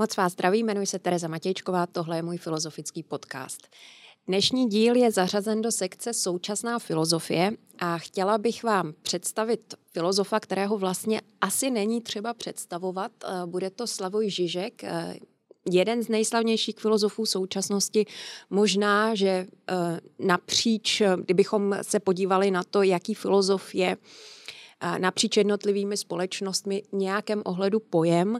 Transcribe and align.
Moc 0.00 0.16
vás 0.16 0.32
zdraví, 0.32 0.62
jmenuji 0.62 0.86
se 0.86 0.98
Tereza 0.98 1.28
Matějčková, 1.28 1.86
tohle 1.86 2.16
je 2.16 2.22
můj 2.22 2.38
filozofický 2.38 3.02
podcast. 3.02 3.68
Dnešní 4.26 4.68
díl 4.68 4.96
je 4.96 5.10
zařazen 5.10 5.62
do 5.62 5.72
sekce 5.72 6.14
Současná 6.14 6.78
filozofie 6.78 7.50
a 7.78 7.98
chtěla 7.98 8.38
bych 8.38 8.64
vám 8.64 8.92
představit 9.02 9.74
filozofa, 9.92 10.40
kterého 10.40 10.78
vlastně 10.78 11.20
asi 11.40 11.70
není 11.70 12.00
třeba 12.00 12.34
představovat. 12.34 13.12
Eh, 13.24 13.46
bude 13.46 13.70
to 13.70 13.86
Slavoj 13.86 14.30
Žižek, 14.30 14.84
eh, 14.84 15.16
jeden 15.70 16.02
z 16.02 16.08
nejslavnějších 16.08 16.78
filozofů 16.78 17.26
současnosti. 17.26 18.06
Možná, 18.50 19.14
že 19.14 19.28
eh, 19.28 20.00
napříč, 20.18 21.02
kdybychom 21.24 21.78
se 21.82 22.00
podívali 22.00 22.50
na 22.50 22.64
to, 22.64 22.82
jaký 22.82 23.14
filozof 23.14 23.74
je 23.74 23.96
napříč 24.98 25.36
jednotlivými 25.36 25.96
společnostmi 25.96 26.82
nějakém 26.92 27.42
ohledu 27.44 27.80
pojem, 27.80 28.38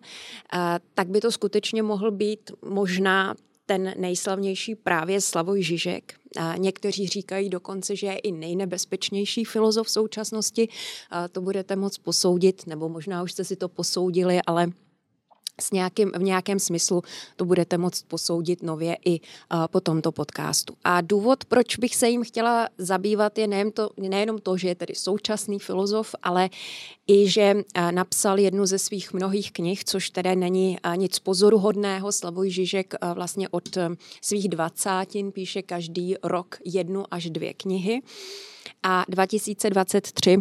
tak 0.94 1.08
by 1.08 1.20
to 1.20 1.32
skutečně 1.32 1.82
mohl 1.82 2.10
být 2.10 2.50
možná 2.62 3.34
ten 3.66 3.94
nejslavnější 3.96 4.74
právě 4.74 5.20
Slavoj 5.20 5.62
Žižek. 5.62 6.14
A 6.36 6.56
někteří 6.56 7.08
říkají 7.08 7.48
dokonce, 7.48 7.96
že 7.96 8.06
je 8.06 8.18
i 8.18 8.32
nejnebezpečnější 8.32 9.44
filozof 9.44 9.86
v 9.86 9.90
současnosti. 9.90 10.68
A 11.10 11.28
to 11.28 11.40
budete 11.40 11.76
moc 11.76 11.98
posoudit, 11.98 12.66
nebo 12.66 12.88
možná 12.88 13.22
už 13.22 13.32
jste 13.32 13.44
si 13.44 13.56
to 13.56 13.68
posoudili, 13.68 14.40
ale 14.46 14.66
s 15.60 15.70
nějakým, 15.70 16.12
v 16.16 16.22
nějakém 16.22 16.58
smyslu 16.58 17.02
to 17.36 17.44
budete 17.44 17.78
moct 17.78 18.02
posoudit 18.08 18.62
nově 18.62 18.96
i 19.04 19.20
uh, 19.20 19.66
po 19.66 19.80
tomto 19.80 20.12
podcastu. 20.12 20.74
A 20.84 21.00
důvod, 21.00 21.44
proč 21.44 21.76
bych 21.76 21.96
se 21.96 22.08
jim 22.08 22.24
chtěla 22.24 22.68
zabývat, 22.78 23.38
je 23.38 23.46
nejen 23.46 23.72
to, 23.72 23.90
nejenom 23.96 24.38
to, 24.38 24.56
že 24.56 24.68
je 24.68 24.74
tedy 24.74 24.94
současný 24.94 25.58
filozof, 25.58 26.14
ale 26.22 26.50
i, 27.06 27.30
že 27.30 27.54
uh, 27.54 27.92
napsal 27.92 28.38
jednu 28.38 28.66
ze 28.66 28.78
svých 28.78 29.12
mnohých 29.12 29.52
knih, 29.52 29.84
což 29.84 30.10
tedy 30.10 30.36
není 30.36 30.78
uh, 30.86 30.96
nic 30.96 31.18
pozoruhodného. 31.18 32.12
Slavoj 32.12 32.50
Žižek 32.50 32.94
uh, 32.94 33.12
vlastně 33.12 33.48
od 33.48 33.76
uh, 33.76 33.82
svých 34.22 34.48
dvacátin 34.48 35.32
píše 35.32 35.62
každý 35.62 36.14
rok 36.22 36.58
jednu 36.64 37.04
až 37.10 37.30
dvě 37.30 37.54
knihy. 37.54 38.02
A 38.82 39.04
2023 39.08 40.38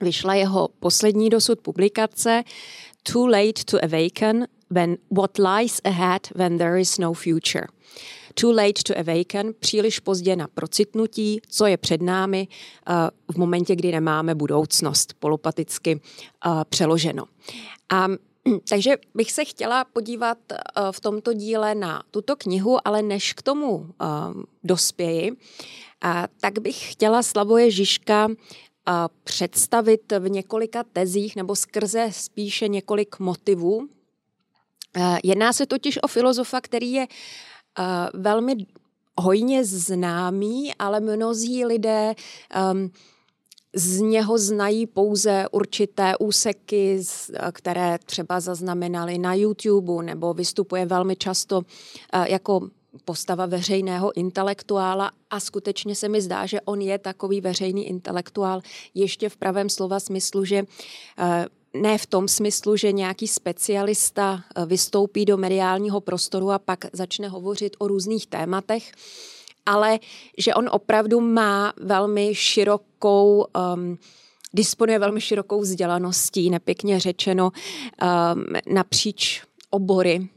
vyšla 0.00 0.34
jeho 0.34 0.68
poslední 0.80 1.30
dosud 1.30 1.60
publikace 1.60 2.44
Too 3.12 3.26
Late 3.26 3.64
to 3.64 3.78
Awaken 3.84 4.46
when 4.68 4.98
What 5.10 5.38
Lies 5.38 5.80
Ahead 5.84 6.28
When 6.34 6.58
There 6.58 6.80
Is 6.80 6.98
No 6.98 7.14
Future. 7.14 7.66
Too 8.34 8.52
Late 8.52 8.82
to 8.82 8.98
Awaken, 8.98 9.54
příliš 9.60 9.98
pozdě 9.98 10.36
na 10.36 10.48
procitnutí, 10.54 11.40
co 11.48 11.66
je 11.66 11.76
před 11.76 12.02
námi 12.02 12.48
uh, 12.88 12.94
v 13.34 13.38
momentě, 13.38 13.76
kdy 13.76 13.92
nemáme 13.92 14.34
budoucnost, 14.34 15.14
polopaticky 15.18 16.00
uh, 16.46 16.64
přeloženo. 16.64 17.24
A 17.88 18.08
takže 18.68 18.96
bych 19.14 19.32
se 19.32 19.44
chtěla 19.44 19.84
podívat 19.84 20.38
uh, 20.50 20.56
v 20.90 21.00
tomto 21.00 21.32
díle 21.32 21.74
na 21.74 22.02
tuto 22.10 22.36
knihu, 22.36 22.78
ale 22.84 23.02
než 23.02 23.32
k 23.32 23.42
tomu 23.42 23.90
dospěji, 24.64 25.32
tak 26.40 26.58
bych 26.58 26.92
chtěla 26.92 27.22
Slavoje 27.22 27.70
Žižka 27.70 28.28
představit 29.24 30.12
v 30.18 30.30
několika 30.30 30.84
tezích 30.92 31.36
nebo 31.36 31.56
skrze 31.56 32.08
spíše 32.12 32.68
několik 32.68 33.18
motivů. 33.18 33.88
Jedná 35.24 35.52
se 35.52 35.66
totiž 35.66 36.02
o 36.02 36.08
filozofa, 36.08 36.60
který 36.60 36.92
je 36.92 37.06
velmi 38.14 38.54
hojně 39.20 39.64
známý, 39.64 40.74
ale 40.78 41.00
mnozí 41.00 41.64
lidé 41.64 42.14
z 43.74 44.00
něho 44.00 44.38
znají 44.38 44.86
pouze 44.86 45.46
určité 45.52 46.16
úseky, 46.16 47.02
které 47.52 47.98
třeba 48.04 48.40
zaznamenali 48.40 49.18
na 49.18 49.34
YouTube, 49.34 50.02
nebo 50.02 50.34
vystupuje 50.34 50.86
velmi 50.86 51.16
často 51.16 51.62
jako 52.26 52.68
postava 53.04 53.46
veřejného 53.46 54.16
intelektuála 54.16 55.10
a 55.30 55.40
skutečně 55.40 55.94
se 55.94 56.08
mi 56.08 56.20
zdá, 56.20 56.46
že 56.46 56.60
on 56.60 56.80
je 56.80 56.98
takový 56.98 57.40
veřejný 57.40 57.86
intelektuál 57.86 58.60
ještě 58.94 59.28
v 59.28 59.36
pravém 59.36 59.68
slova 59.68 60.00
smyslu, 60.00 60.44
že 60.44 60.64
eh, 61.18 61.46
ne 61.74 61.98
v 61.98 62.06
tom 62.06 62.28
smyslu, 62.28 62.76
že 62.76 62.92
nějaký 62.92 63.28
specialista 63.28 64.40
eh, 64.56 64.66
vystoupí 64.66 65.24
do 65.24 65.36
mediálního 65.36 66.00
prostoru 66.00 66.50
a 66.50 66.58
pak 66.58 66.84
začne 66.92 67.28
hovořit 67.28 67.76
o 67.78 67.88
různých 67.88 68.26
tématech, 68.26 68.92
ale 69.66 69.98
že 70.38 70.54
on 70.54 70.68
opravdu 70.72 71.20
má 71.20 71.72
velmi 71.76 72.34
širokou 72.34 73.46
um, 73.74 73.98
disponuje 74.52 74.98
velmi 74.98 75.20
širokou 75.20 75.60
vzdělaností, 75.60 76.50
nepěkně 76.50 77.00
řečeno, 77.00 77.52
um, 77.52 78.44
napříč 78.74 79.42
obory 79.70 80.28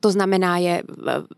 to 0.00 0.10
znamená, 0.10 0.58
je 0.58 0.82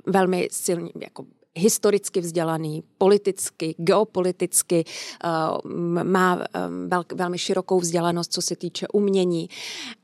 velmi 0.07 0.49
silný, 0.51 0.91
jako 1.01 1.25
historicky 1.57 2.21
vzdělaný, 2.21 2.85
politicky, 2.99 3.75
geopoliticky, 3.79 4.85
eh, 5.25 5.29
má 6.05 6.45
eh, 6.55 7.15
velmi 7.15 7.39
širokou 7.39 7.81
vzdělanost, 7.81 8.33
co 8.33 8.43
se 8.43 8.57
týče 8.57 8.89
umění. 8.93 9.49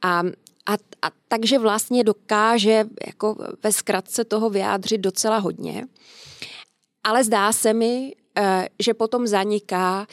A, 0.02 0.20
a, 0.66 0.72
a 1.02 1.10
takže 1.28 1.58
vlastně 1.58 2.04
dokáže 2.04 2.84
jako 3.06 3.36
ve 3.62 3.72
zkratce 3.72 4.24
toho 4.24 4.50
vyjádřit 4.50 4.98
docela 4.98 5.38
hodně. 5.38 5.86
Ale 7.04 7.24
zdá 7.24 7.52
se 7.52 7.72
mi, 7.72 8.14
že 8.78 8.94
potom 8.94 9.26
zaniká, 9.26 10.06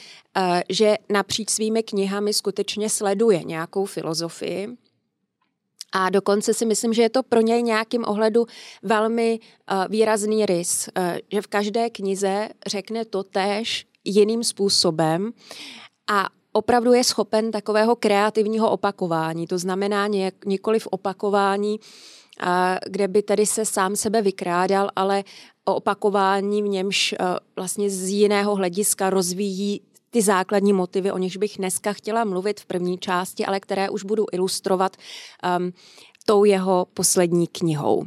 že 0.68 0.96
napříč 1.08 1.50
svými 1.50 1.82
knihami 1.82 2.34
skutečně 2.34 2.90
sleduje 2.90 3.44
nějakou 3.44 3.84
filozofii, 3.84 4.68
a 5.92 6.10
dokonce 6.10 6.54
si 6.54 6.66
myslím, 6.66 6.92
že 6.92 7.02
je 7.02 7.10
to 7.10 7.22
pro 7.22 7.40
něj 7.40 7.62
nějakým 7.62 8.04
ohledu 8.06 8.46
velmi 8.82 9.40
uh, 9.40 9.84
výrazný 9.88 10.46
rys, 10.46 10.88
uh, 10.88 11.04
že 11.32 11.42
v 11.42 11.46
každé 11.46 11.90
knize 11.90 12.48
řekne 12.66 13.04
to 13.04 13.22
též 13.22 13.86
jiným 14.04 14.44
způsobem 14.44 15.30
a 16.10 16.28
opravdu 16.52 16.92
je 16.92 17.04
schopen 17.04 17.50
takového 17.50 17.96
kreativního 17.96 18.70
opakování. 18.70 19.46
To 19.46 19.58
znamená 19.58 20.06
něk, 20.06 20.46
nikoli 20.46 20.78
v 20.78 20.86
opakování, 20.86 21.80
uh, 21.80 22.48
kde 22.86 23.08
by 23.08 23.22
tedy 23.22 23.46
se 23.46 23.64
sám 23.64 23.96
sebe 23.96 24.22
vykrádal, 24.22 24.90
ale 24.96 25.24
opakování, 25.64 26.62
v 26.62 26.68
němž 26.68 27.14
vlastně 27.56 27.90
z 27.90 28.08
jiného 28.08 28.54
hlediska 28.54 29.10
rozvíjí 29.10 29.80
ty 30.10 30.22
základní 30.22 30.72
motivy, 30.72 31.12
o 31.12 31.18
nichž 31.18 31.36
bych 31.36 31.56
dneska 31.56 31.92
chtěla 31.92 32.24
mluvit 32.24 32.60
v 32.60 32.66
první 32.66 32.98
části, 32.98 33.46
ale 33.46 33.60
které 33.60 33.90
už 33.90 34.04
budu 34.04 34.26
ilustrovat 34.32 34.96
um, 35.58 35.72
tou 36.26 36.44
jeho 36.44 36.86
poslední 36.94 37.46
knihou. 37.46 38.06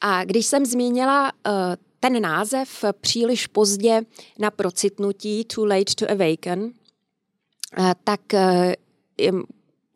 A 0.00 0.24
když 0.24 0.46
jsem 0.46 0.66
zmínila 0.66 1.32
uh, 1.32 1.52
ten 2.00 2.22
název 2.22 2.84
příliš 3.00 3.46
pozdě 3.46 4.02
na 4.38 4.50
procitnutí, 4.50 5.44
Too 5.44 5.64
Late 5.64 5.94
to 5.94 6.10
Awaken, 6.10 6.62
uh, 6.62 7.92
tak 8.04 8.20
uh, 8.32 9.42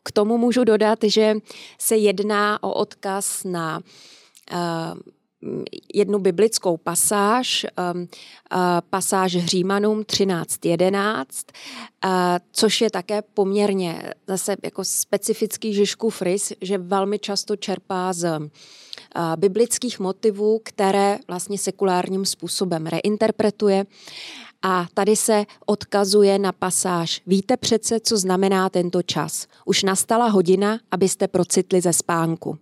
k 0.05 0.13
tomu 0.13 0.39
můžu 0.39 0.65
dodat, 0.65 0.99
že 1.03 1.37
se 1.79 1.97
jedná 1.97 2.63
o 2.63 2.73
odkaz 2.75 3.45
na 3.45 3.81
uh, 4.53 4.59
jednu 5.95 6.19
biblickou 6.19 6.77
pasáž, 6.77 7.67
um, 7.95 8.09
pasáž 8.91 9.35
Hřímanům 9.35 10.01
13.11, 10.01 11.25
uh, 12.05 12.11
což 12.53 12.81
je 12.81 12.91
také 12.91 13.23
poměrně 13.23 14.15
zase 14.27 14.57
jako 14.63 14.85
specifický 14.85 15.75
Žižkův 15.75 16.23
rys, 16.23 16.53
že 16.61 16.79
velmi 16.79 17.19
často 17.19 17.57
čerpá 17.57 18.13
z 18.13 18.41
biblických 19.37 20.01
motivů, 20.01 20.61
které 20.65 21.19
vlastně 21.29 21.59
sekulárním 21.59 22.25
způsobem 22.25 22.87
reinterpretuje. 22.87 23.87
A 24.63 24.87
tady 24.95 25.17
se 25.17 25.45
odkazuje 25.67 26.39
na 26.39 26.53
pasáž. 26.53 27.23
Víte 27.27 27.57
přece, 27.57 28.01
co 28.01 28.17
znamená 28.17 28.69
tento 28.69 29.03
čas. 29.03 29.47
Už 29.65 29.83
nastala 29.83 30.29
hodina, 30.29 30.79
abyste 30.91 31.29
procitli 31.29 31.81
ze 31.81 31.93
spánku. 31.93 32.59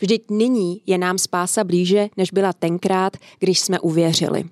Vždyť 0.00 0.30
nyní 0.30 0.80
je 0.86 0.98
nám 0.98 1.18
spása 1.18 1.64
blíže, 1.64 2.08
než 2.16 2.32
byla 2.32 2.52
tenkrát, 2.52 3.16
když 3.38 3.60
jsme 3.60 3.80
uvěřili. 3.80 4.44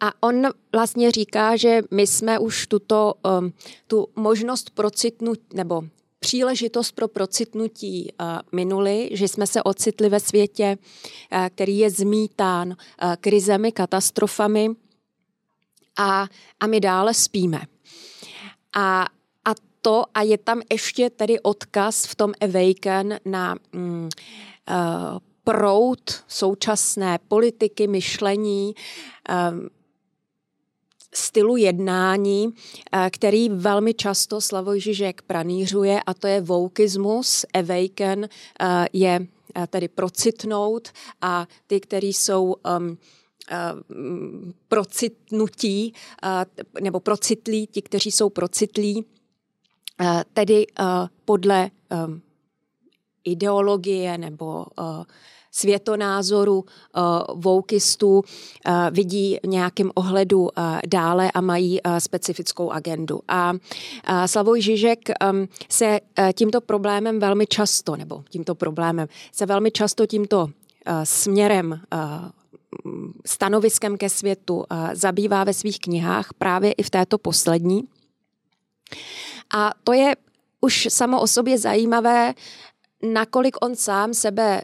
A 0.00 0.22
on 0.22 0.46
vlastně 0.72 1.10
říká, 1.10 1.56
že 1.56 1.82
my 1.90 2.06
jsme 2.06 2.38
už 2.38 2.66
tuto 2.66 3.14
um, 3.40 3.52
tu 3.86 4.08
možnost 4.16 4.70
procitnut, 4.70 5.40
nebo 5.54 5.82
příležitost 6.18 6.92
pro 6.92 7.08
procitnutí 7.08 8.12
uh, 8.20 8.26
minuli, 8.52 9.08
že 9.12 9.28
jsme 9.28 9.46
se 9.46 9.62
ocitli 9.62 10.08
ve 10.08 10.20
světě, 10.20 10.78
uh, 11.32 11.48
který 11.48 11.78
je 11.78 11.90
zmítán 11.90 12.68
uh, 12.68 13.14
krizemi, 13.20 13.72
katastrofami 13.72 14.70
a, 15.98 16.26
a 16.60 16.66
my 16.66 16.80
dále 16.80 17.14
spíme. 17.14 17.60
A 18.76 19.06
to 19.82 20.04
a 20.14 20.22
je 20.22 20.38
tam 20.38 20.62
ještě 20.72 21.10
tedy 21.10 21.40
odkaz 21.40 22.04
v 22.04 22.14
tom 22.14 22.32
Awaken 22.40 23.20
na 23.24 23.56
mm, 23.72 24.08
proud 25.44 26.00
současné 26.28 27.18
politiky, 27.28 27.86
myšlení, 27.86 28.74
stylu 31.14 31.56
jednání, 31.56 32.54
který 33.10 33.48
velmi 33.48 33.94
často 33.94 34.40
Slavoj 34.40 34.80
Žižek 34.80 35.22
pranířuje 35.22 36.00
a 36.06 36.14
to 36.14 36.26
je 36.26 36.40
voukismus, 36.40 37.44
awaken, 37.54 38.28
je 38.92 39.26
tedy 39.70 39.88
procitnout 39.88 40.88
a 41.20 41.46
ty, 41.66 41.80
kteří 41.80 42.12
jsou 42.12 42.54
um, 42.78 42.98
procitnutí 44.68 45.94
nebo 46.80 47.00
procitlí, 47.00 47.66
ti, 47.66 47.82
kteří 47.82 48.10
jsou 48.10 48.28
procitlí, 48.28 49.04
tedy 50.32 50.66
podle 51.24 51.70
um, 52.06 52.22
ideologie 53.24 54.18
nebo 54.18 54.66
světonázoru 55.52 56.58
uh, 56.58 57.40
voukistů 57.40 58.22
vidí 58.90 59.38
v 59.42 59.46
nějakém 59.46 59.90
ohledu 59.94 60.48
dále 60.86 61.30
a 61.30 61.40
mají 61.40 61.80
specifickou 61.98 62.70
agendu. 62.70 63.20
A 63.28 63.52
Slavoj 64.26 64.62
Žižek 64.62 64.98
um, 65.08 65.48
se 65.68 66.00
tímto 66.34 66.60
problémem 66.60 67.20
velmi 67.20 67.46
často, 67.46 67.96
nebo 67.96 68.24
tímto 68.30 68.54
problémem, 68.54 69.08
se 69.32 69.46
velmi 69.46 69.70
často 69.70 70.06
tímto 70.06 70.48
směrem 71.04 71.80
stanoviskem 73.26 73.96
ke 73.96 74.08
světu 74.08 74.64
zabývá 74.92 75.44
ve 75.44 75.54
svých 75.54 75.78
knihách, 75.78 76.28
právě 76.38 76.72
i 76.72 76.82
v 76.82 76.90
této 76.90 77.18
poslední. 77.18 77.82
A 79.54 79.72
to 79.84 79.92
je 79.92 80.16
už 80.60 80.88
samo 80.90 81.20
o 81.20 81.26
sobě 81.26 81.58
zajímavé, 81.58 82.34
nakolik 83.02 83.56
on 83.64 83.76
sám 83.76 84.14
sebe 84.14 84.62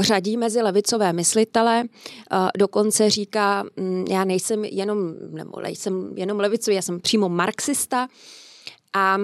řadí 0.00 0.36
mezi 0.36 0.62
levicové 0.62 1.12
myslitele, 1.12 1.84
dokonce 2.58 3.10
říká, 3.10 3.64
mm, 3.76 4.04
já 4.10 4.24
nejsem 4.24 4.64
jenom, 4.64 5.14
nebo 5.30 5.60
nejsem 5.60 6.12
jenom 6.16 6.40
levicový, 6.40 6.76
já 6.76 6.82
jsem 6.82 7.00
přímo 7.00 7.28
marxista. 7.28 8.08
A 8.92 9.18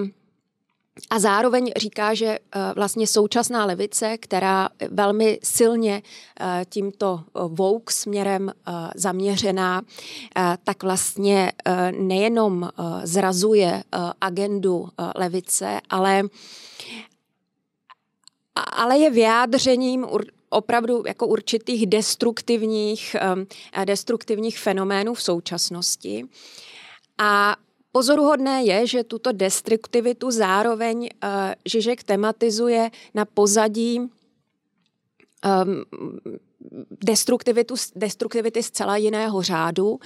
a 1.09 1.19
zároveň 1.19 1.71
říká, 1.77 2.13
že 2.13 2.25
e, 2.25 2.39
vlastně 2.75 3.07
současná 3.07 3.65
levice, 3.65 4.17
která 4.17 4.69
velmi 4.89 5.39
silně 5.43 6.01
e, 6.39 6.65
tímto 6.69 7.23
vouk 7.47 7.91
směrem 7.91 8.49
e, 8.49 8.53
zaměřená, 8.95 9.81
tak 10.63 10.83
vlastně 10.83 11.51
nejenom 11.91 12.69
zrazuje 13.03 13.83
agendu 14.21 14.89
levice, 15.15 15.81
ale 15.89 16.23
ale 18.55 18.97
je 18.97 19.09
vyjádřením 19.09 20.05
opravdu 20.49 21.03
jako 21.07 21.27
určitých 21.27 21.87
destruktivních, 21.87 23.15
destruktivních 23.85 24.59
fenoménů 24.59 25.13
v 25.13 25.21
současnosti. 25.21 26.25
A 27.17 27.55
Pozoruhodné 27.97 28.69
je, 28.69 29.01
že 29.01 29.09
tuto 29.09 29.33
destruktivitu 29.33 30.29
zároveň 30.29 31.09
uh, 31.09 31.57
Žižek 31.65 32.05
tematizuje 32.05 32.93
na 33.17 33.25
pozadí 33.25 34.05
um, 34.05 35.81
destruktivitu, 37.01 37.73
destruktivity 37.97 38.61
zcela 38.61 39.01
jiného 39.01 39.41
řádu, 39.41 39.97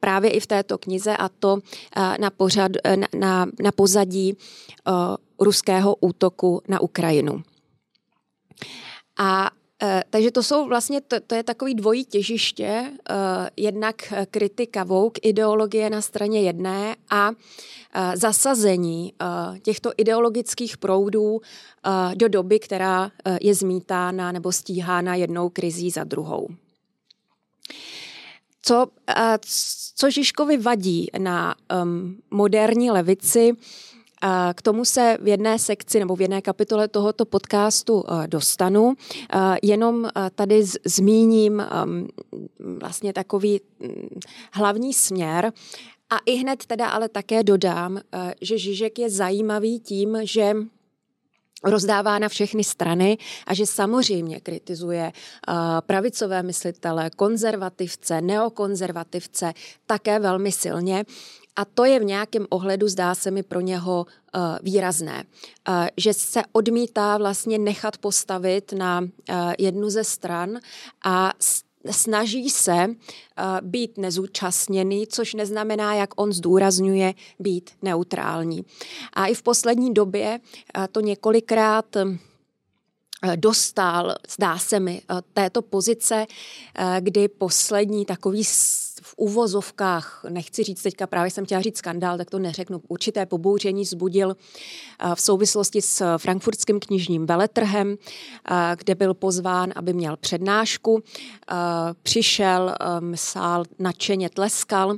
právě 0.00 0.30
i 0.30 0.40
v 0.40 0.46
této 0.46 0.78
knize 0.78 1.10
a 1.10 1.26
to 1.26 1.58
uh, 1.58 2.14
na, 2.22 2.30
pořad, 2.30 2.72
na, 2.86 3.08
na, 3.18 3.46
na 3.62 3.72
pozadí 3.74 4.38
uh, 4.86 5.18
ruského 5.34 5.96
útoku 5.98 6.62
na 6.70 6.80
Ukrajinu. 6.86 7.42
A 9.18 9.50
Eh, 9.50 9.63
takže 10.10 10.30
to 10.30 10.42
jsou 10.42 10.68
vlastně, 10.68 11.00
to, 11.00 11.20
to 11.20 11.34
je 11.34 11.42
takový 11.42 11.74
dvojí 11.74 12.04
těžiště, 12.04 12.84
uh, 13.10 13.16
jednak 13.56 14.12
kritika 14.30 14.84
vouk, 14.84 15.18
ideologie 15.22 15.90
na 15.90 16.00
straně 16.00 16.42
jedné 16.42 16.96
a 17.10 17.30
zasazení 18.14 19.12
těchto 19.62 19.92
ideologických 19.96 20.76
proudů 20.76 21.40
do 22.14 22.28
doby, 22.28 22.58
která 22.58 23.10
je 23.40 23.54
zmítána 23.54 24.32
nebo 24.32 24.52
stíhána 24.52 25.14
jednou 25.14 25.48
krizí 25.48 25.90
za 25.90 26.04
druhou. 26.04 26.48
Co, 28.62 28.86
co 29.96 30.10
Žižkovi 30.10 30.56
vadí 30.56 31.06
na 31.18 31.54
um, 31.82 32.16
moderní 32.30 32.90
levici, 32.90 33.52
k 34.54 34.62
tomu 34.62 34.84
se 34.84 35.18
v 35.20 35.28
jedné 35.28 35.58
sekci 35.58 35.98
nebo 35.98 36.16
v 36.16 36.20
jedné 36.20 36.42
kapitole 36.42 36.88
tohoto 36.88 37.24
podcastu 37.24 38.04
eh, 38.04 38.28
dostanu. 38.28 38.94
Eh, 39.32 39.38
jenom 39.62 40.06
eh, 40.06 40.30
tady 40.34 40.64
zmíním 40.84 41.60
ehm, 41.60 42.08
vlastně 42.58 43.12
takový 43.12 43.60
mm, 43.80 44.20
hlavní 44.52 44.94
směr. 44.94 45.52
A 46.10 46.18
i 46.26 46.34
hned 46.34 46.66
teda 46.66 46.88
ale 46.88 47.08
také 47.08 47.42
dodám, 47.42 48.00
že 48.40 48.58
Žižek 48.58 48.98
je 48.98 49.10
zajímavý 49.10 49.80
tím, 49.80 50.18
že 50.22 50.54
rozdává 51.64 52.18
na 52.18 52.28
všechny 52.28 52.64
strany 52.64 53.18
a 53.46 53.54
že 53.54 53.66
samozřejmě 53.66 54.40
kritizuje 54.40 55.12
pravicové 55.86 56.42
myslitele, 56.42 57.10
konzervativce, 57.16 58.20
neokonzervativce 58.20 59.52
také 59.86 60.18
velmi 60.18 60.52
silně 60.52 61.04
a 61.56 61.64
to 61.64 61.84
je 61.84 62.00
v 62.00 62.04
nějakém 62.04 62.46
ohledu, 62.50 62.88
zdá 62.88 63.14
se 63.14 63.30
mi, 63.30 63.42
pro 63.42 63.60
něho 63.60 64.06
uh, 64.06 64.40
výrazné. 64.62 65.24
Uh, 65.68 65.86
že 65.96 66.14
se 66.14 66.42
odmítá 66.52 67.18
vlastně 67.18 67.58
nechat 67.58 67.98
postavit 67.98 68.72
na 68.72 69.00
uh, 69.00 69.08
jednu 69.58 69.90
ze 69.90 70.04
stran 70.04 70.58
a 71.04 71.32
snaží 71.90 72.50
se 72.50 72.86
uh, 72.86 72.94
být 73.60 73.98
nezúčastněný, 73.98 75.06
což 75.06 75.34
neznamená, 75.34 75.94
jak 75.94 76.20
on 76.20 76.32
zdůrazňuje, 76.32 77.14
být 77.38 77.70
neutrální. 77.82 78.64
A 79.12 79.26
i 79.26 79.34
v 79.34 79.42
poslední 79.42 79.94
době 79.94 80.40
uh, 80.78 80.84
to 80.92 81.00
několikrát 81.00 81.96
dostal, 83.36 84.14
zdá 84.28 84.58
se 84.58 84.80
mi, 84.80 85.02
této 85.34 85.62
pozice, 85.62 86.26
kdy 87.00 87.28
poslední 87.28 88.04
takový 88.04 88.44
v 89.02 89.14
uvozovkách, 89.16 90.24
nechci 90.28 90.62
říct 90.62 90.82
teďka, 90.82 91.06
právě 91.06 91.30
jsem 91.30 91.44
chtěla 91.44 91.62
říct 91.62 91.78
skandál, 91.78 92.18
tak 92.18 92.30
to 92.30 92.38
neřeknu, 92.38 92.82
určité 92.88 93.26
pobouření 93.26 93.84
zbudil 93.84 94.36
eh, 94.36 95.14
v 95.14 95.20
souvislosti 95.20 95.82
s 95.82 96.18
frankfurtským 96.18 96.80
knižním 96.80 97.26
veletrhem, 97.26 97.96
eh, 97.96 98.54
kde 98.76 98.94
byl 98.94 99.14
pozván, 99.14 99.72
aby 99.76 99.92
měl 99.92 100.16
přednášku. 100.16 101.02
Eh, 101.02 101.54
přišel, 102.02 102.74
sál 103.14 103.64
nadšeně 103.78 104.30
tleskal, 104.30 104.96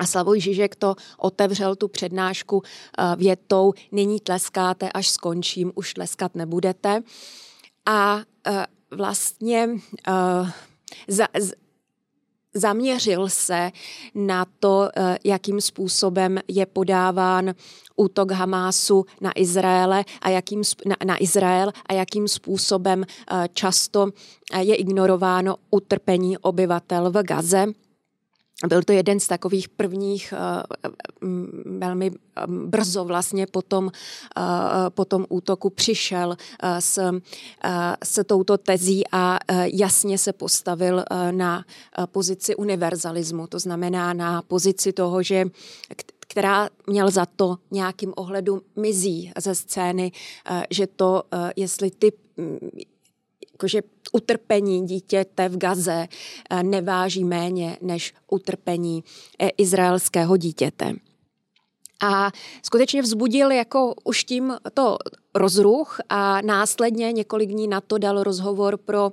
a 0.00 0.06
Slavoj 0.06 0.40
Žižek 0.40 0.76
to 0.76 0.96
otevřel 1.18 1.76
tu 1.76 1.88
přednášku 1.88 2.62
větou, 3.16 3.72
nyní 3.92 4.20
tleskáte, 4.20 4.92
až 4.92 5.08
skončím, 5.08 5.72
už 5.74 5.94
tleskat 5.94 6.34
nebudete. 6.34 7.02
A 7.86 8.20
vlastně 8.90 9.68
za, 11.08 11.26
zaměřil 12.54 13.28
se 13.28 13.70
na 14.14 14.46
to, 14.60 14.88
eh, 14.96 15.18
jakým 15.24 15.60
způsobem 15.60 16.38
je 16.48 16.66
podáván 16.66 17.54
útok 17.96 18.30
Hamásu 18.30 19.04
na 19.20 19.32
Izraele 19.34 20.04
a 20.22 20.28
jakým, 20.28 20.62
na, 20.86 20.96
na 21.04 21.22
Izrael 21.22 21.72
a 21.86 21.92
jakým 21.92 22.28
způsobem 22.28 23.04
eh, 23.04 23.48
často 23.52 24.08
eh, 24.52 24.62
je 24.62 24.74
ignorováno 24.74 25.56
utrpení 25.70 26.38
obyvatel 26.38 27.10
v 27.10 27.22
Gaze. 27.22 27.66
Byl 28.68 28.82
to 28.82 28.92
jeden 28.92 29.20
z 29.20 29.26
takových 29.26 29.68
prvních, 29.68 30.34
velmi 31.64 32.10
brzo 32.46 33.04
vlastně 33.04 33.46
po 33.46 33.62
tom, 33.62 33.90
po 34.88 35.04
tom 35.04 35.26
útoku 35.28 35.70
přišel 35.70 36.36
s, 36.78 37.20
s 38.04 38.24
touto 38.24 38.58
tezí 38.58 39.04
a 39.12 39.38
jasně 39.64 40.18
se 40.18 40.32
postavil 40.32 41.04
na 41.30 41.64
pozici 42.06 42.56
univerzalismu, 42.56 43.46
to 43.46 43.58
znamená 43.58 44.12
na 44.12 44.42
pozici 44.42 44.92
toho, 44.92 45.22
že 45.22 45.44
která 46.18 46.68
měl 46.86 47.10
za 47.10 47.26
to 47.26 47.58
nějakým 47.70 48.12
ohledu 48.16 48.62
mizí 48.76 49.32
ze 49.38 49.54
scény, 49.54 50.12
že 50.70 50.86
to, 50.86 51.22
jestli 51.56 51.90
ty 51.90 52.12
jakože 53.60 53.82
utrpení 54.12 54.86
dítěte 54.86 55.48
v 55.48 55.56
Gaze 55.56 56.06
eh, 56.50 56.62
neváží 56.62 57.24
méně 57.24 57.78
než 57.80 58.14
utrpení 58.30 59.04
eh, 59.38 59.48
izraelského 59.58 60.36
dítěte. 60.36 60.92
A 62.02 62.30
skutečně 62.62 63.02
vzbudil 63.02 63.50
jako 63.50 63.94
už 64.04 64.24
tím 64.24 64.56
to 64.74 64.96
rozruch 65.34 65.98
a 66.08 66.40
následně 66.40 67.12
několik 67.12 67.50
dní 67.50 67.68
na 67.68 67.80
to 67.80 67.98
dal 67.98 68.22
rozhovor 68.22 68.76
pro 68.76 69.12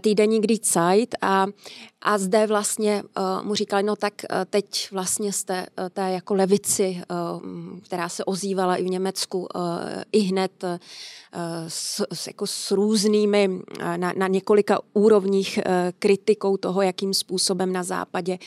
týdeník 0.00 0.46
Die 0.46 0.58
Zeit 0.62 1.14
a 1.22 1.46
a 2.02 2.18
zde 2.18 2.46
vlastně 2.46 3.02
uh, 3.02 3.46
mu 3.46 3.54
říkali, 3.54 3.82
no 3.82 3.96
tak 3.96 4.12
uh, 4.14 4.36
teď 4.50 4.88
vlastně 4.92 5.32
jste 5.32 5.66
té 5.90 6.10
jako 6.10 6.34
levici, 6.34 7.02
uh, 7.10 7.48
která 7.80 8.08
se 8.08 8.24
ozývala 8.24 8.76
i 8.76 8.82
v 8.82 8.90
Německu, 8.90 9.48
i 10.12 10.18
hned 10.18 10.64
s, 11.68 12.04
s, 12.12 12.26
jako 12.26 12.46
s 12.46 12.70
různými, 12.70 13.50
na, 13.96 14.12
na 14.16 14.26
několika 14.28 14.78
úrovních 14.92 15.58
kritikou 15.98 16.56
toho, 16.56 16.82
jakým 16.82 17.14
způsobem 17.14 17.72
na 17.72 17.82
západě 17.82 18.38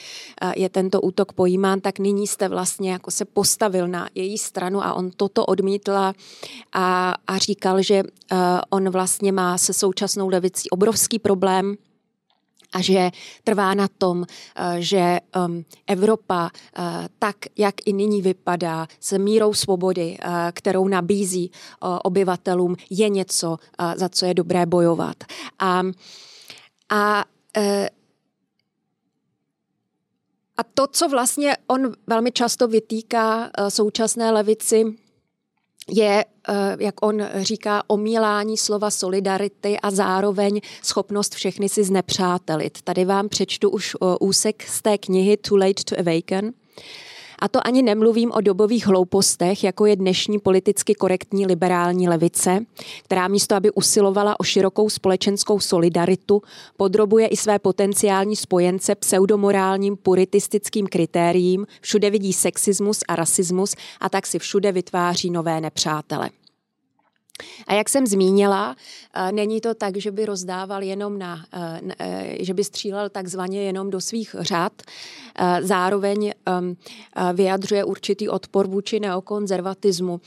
je 0.56 0.70
tento 0.70 1.02
útok 1.02 1.34
pojímán, 1.34 1.82
tak 1.82 2.00
nyní 2.00 2.28
jste 2.28 2.48
vlastně 2.48 2.92
jako 2.92 3.12
se 3.12 3.26
postavil 3.26 3.88
na 3.88 4.10
její 4.16 4.38
stranu 4.38 4.84
a 4.84 4.94
on 4.94 5.12
toto 5.12 5.46
odmítla 5.46 6.14
a, 6.74 7.16
a 7.28 7.38
říkal, 7.38 7.82
že 7.82 8.04
on 8.70 8.90
vlastně 8.90 9.32
má 9.32 9.58
se 9.58 9.74
současnou 9.74 10.30
levicí 10.30 10.70
obrovský 10.70 11.20
problém, 11.22 11.76
a 12.72 12.82
že 12.82 13.12
trvá 13.44 13.74
na 13.74 13.88
tom, 13.88 14.24
eh, 14.24 14.76
že 14.80 15.20
ehm, 15.34 15.64
Evropa 15.88 16.50
eh, 16.52 16.82
tak, 17.20 17.36
jak 17.58 17.76
i 17.86 17.94
nyní 17.94 18.22
vypadá, 18.22 18.88
s 19.00 19.18
mírou 19.18 19.54
svobody, 19.54 20.18
eh, 20.20 20.52
kterou 20.52 20.88
nabízí 20.88 21.52
obyvatelům, 22.04 22.76
je 22.90 23.10
něco, 23.10 23.58
za 23.96 24.10
co 24.10 24.26
je 24.26 24.34
dobré 24.34 24.66
bojovat. 24.66 25.24
A, 25.60 25.84
a 26.90 27.26
a 30.58 30.64
to, 30.74 30.88
co 30.88 31.10
vlastně 31.10 31.58
on 31.68 31.94
velmi 32.08 32.32
často 32.32 32.68
vytýká 32.68 33.52
současné 33.70 34.32
levici, 34.32 34.86
je, 35.90 36.26
jak 36.80 37.06
on 37.06 37.28
říká, 37.36 37.84
omílání 37.88 38.58
slova 38.58 38.92
solidarity 38.92 39.80
a 39.80 39.92
zároveň 39.92 40.62
schopnost 40.82 41.36
všechny 41.36 41.70
si 41.70 41.84
znepřátelit. 41.84 42.82
Tady 42.82 43.06
vám 43.06 43.30
přečtu 43.30 43.70
už 43.70 43.96
eh, 43.96 44.06
úsek 44.20 44.64
z 44.68 44.82
té 44.82 44.98
knihy 44.98 45.38
Too 45.38 45.58
Late 45.58 45.84
to 45.84 46.00
Awaken. 46.00 46.54
A 47.42 47.48
to 47.48 47.68
ani 47.68 47.82
nemluvím 47.82 48.32
o 48.32 48.42
dobových 48.42 48.88
hloupostech, 48.88 49.64
jako 49.64 49.86
je 49.86 49.96
dnešní 49.96 50.40
politicky 50.40 50.96
korektní 50.96 51.46
liberální 51.46 52.10
levice, 52.10 52.66
která 53.04 53.28
místo, 53.28 53.56
aby 53.56 53.72
usilovala 53.72 54.40
o 54.40 54.44
širokou 54.44 54.90
společenskou 54.90 55.60
solidaritu, 55.60 56.42
podrobuje 56.78 57.28
i 57.28 57.38
své 57.38 57.60
potenciální 57.60 58.36
spojence 58.36 58.96
pseudomorálním 58.96 59.98
puritistickým 59.98 60.88
kritériím, 60.88 61.68
všude 61.82 62.10
vidí 62.10 62.34
sexismus 62.34 63.00
a 63.08 63.16
rasismus 63.16 63.76
a 64.00 64.10
tak 64.10 64.28
si 64.28 64.40
všude 64.40 64.72
vytváří 64.72 65.30
nové 65.30 65.62
nepřátele. 65.62 66.30
A 67.68 67.74
jak 67.74 67.90
jsem 67.90 68.08
zmínila, 68.08 68.76
eh, 69.14 69.32
není 69.32 69.62
to 69.62 69.74
tak, 69.74 69.98
že 69.98 70.12
by 70.12 70.26
rozdával 70.26 70.84
jenom 70.84 71.20
na, 71.20 71.46
eh, 71.54 71.82
eh, 72.00 72.36
že 72.40 72.54
by 72.54 72.64
střílel 72.64 73.10
takzvaně 73.10 73.64
jenom 73.64 73.90
do 73.90 74.02
svých 74.02 74.36
řad. 74.40 74.74
Zároveň 75.62 76.32
ehm, 76.46 76.76
vyjadřuje 77.34 77.84
určitý 77.84 78.30
odpor 78.30 78.68
vůči 78.68 79.00
neokonzervatismu, 79.00 80.22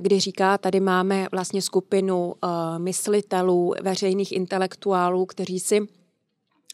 kdy 0.00 0.20
říká, 0.20 0.58
tady 0.58 0.80
máme 0.80 1.26
vlastně 1.32 1.62
skupinu 1.62 2.34
myslitelů, 2.78 3.74
veřejných 3.82 4.32
intelektuálů, 4.32 5.26
kteří 5.26 5.60
si 5.60 5.86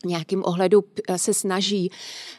nějakým 0.04 0.44
ohledu 0.44 0.84
eh, 1.08 1.18
se 1.18 1.34
snaží 1.34 1.90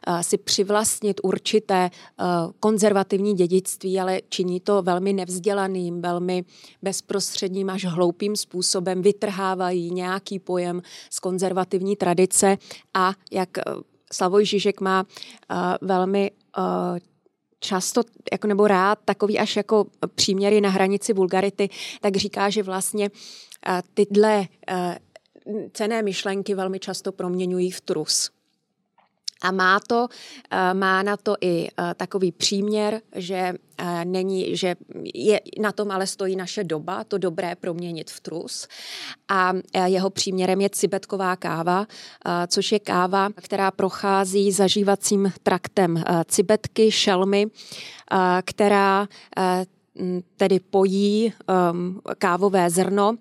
eh, 0.07 0.23
si 0.23 0.37
přivlastnit 0.37 1.21
určité 1.23 1.89
eh, 1.89 2.23
konzervativní 2.59 3.33
dědictví, 3.33 3.99
ale 3.99 4.21
činí 4.29 4.59
to 4.59 4.81
velmi 4.81 5.13
nevzdělaným, 5.13 6.01
velmi 6.01 6.43
bezprostředním 6.81 7.69
až 7.69 7.85
hloupým 7.85 8.35
způsobem, 8.35 9.01
vytrhávají 9.01 9.91
nějaký 9.91 10.39
pojem 10.39 10.81
z 11.09 11.19
konzervativní 11.19 11.95
tradice 11.95 12.57
a 12.93 13.13
jak 13.31 13.49
Slavoj 14.11 14.45
Žižek 14.45 14.81
má 14.81 15.05
velmi 15.81 16.31
často 17.59 18.01
jako 18.31 18.47
nebo 18.47 18.67
rád 18.67 18.99
takový 19.05 19.39
až 19.39 19.55
jako 19.55 19.85
příměry 20.15 20.61
na 20.61 20.69
hranici 20.69 21.13
vulgarity, 21.13 21.69
tak 22.01 22.15
říká, 22.15 22.49
že 22.49 22.63
vlastně 22.63 23.09
tyhle 23.93 24.47
cené 25.73 26.01
myšlenky 26.01 26.55
velmi 26.55 26.79
často 26.79 27.11
proměňují 27.11 27.71
v 27.71 27.81
trus. 27.81 28.31
A 29.41 29.51
má, 29.51 29.79
to, 29.79 30.07
eh, 30.51 30.73
má 30.73 31.03
na 31.03 31.17
to 31.17 31.35
i 31.41 31.67
eh, 31.67 31.93
takový 31.93 32.31
příměr, 32.31 33.01
že 33.15 33.53
eh, 33.77 34.05
není, 34.05 34.57
že 34.57 34.75
je, 35.13 35.41
na 35.61 35.71
tom 35.71 35.91
ale 35.91 36.07
stojí 36.07 36.35
naše 36.35 36.63
doba, 36.63 37.03
to 37.03 37.17
dobré 37.17 37.55
proměnit 37.55 38.11
v 38.11 38.19
trus. 38.19 38.67
A 39.27 39.53
jeho 39.85 40.09
příměrem 40.09 40.61
je 40.61 40.69
cibetková 40.69 41.35
káva, 41.35 41.87
což 42.47 42.71
je 42.71 42.79
káva, 42.79 43.29
která 43.41 43.71
prochází 43.71 44.51
zažívacím 44.51 45.31
traktem 45.43 46.03
cibetky, 46.25 46.91
šelmy, 46.91 47.47
která 48.45 49.07
tedy 50.37 50.59
pojí 50.59 51.33
um, 51.71 52.01
kávové 52.17 52.69
zrno 52.69 53.15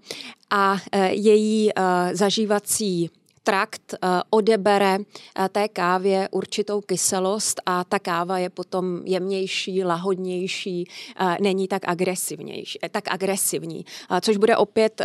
a 0.51 0.73
uh, 0.73 0.79
její 1.05 1.71
uh, 1.73 1.85
zažívací 2.13 3.11
trakt 3.43 3.95
uh, 4.03 4.09
odebere 4.31 4.99
té 5.53 5.69
kávě 5.69 6.29
určitou 6.31 6.81
kyselost 6.81 7.61
a 7.67 7.85
ta 7.85 7.99
káva 7.99 8.39
je 8.39 8.51
potom 8.51 9.01
jemnější, 9.05 9.85
lahodnější, 9.85 10.89
není 11.41 11.69
tak 11.69 11.89
agresivnější, 11.89 12.79
tak 12.91 13.05
agresivní, 13.09 13.85
což 14.21 14.37
bude 14.37 14.57
opět 14.57 15.03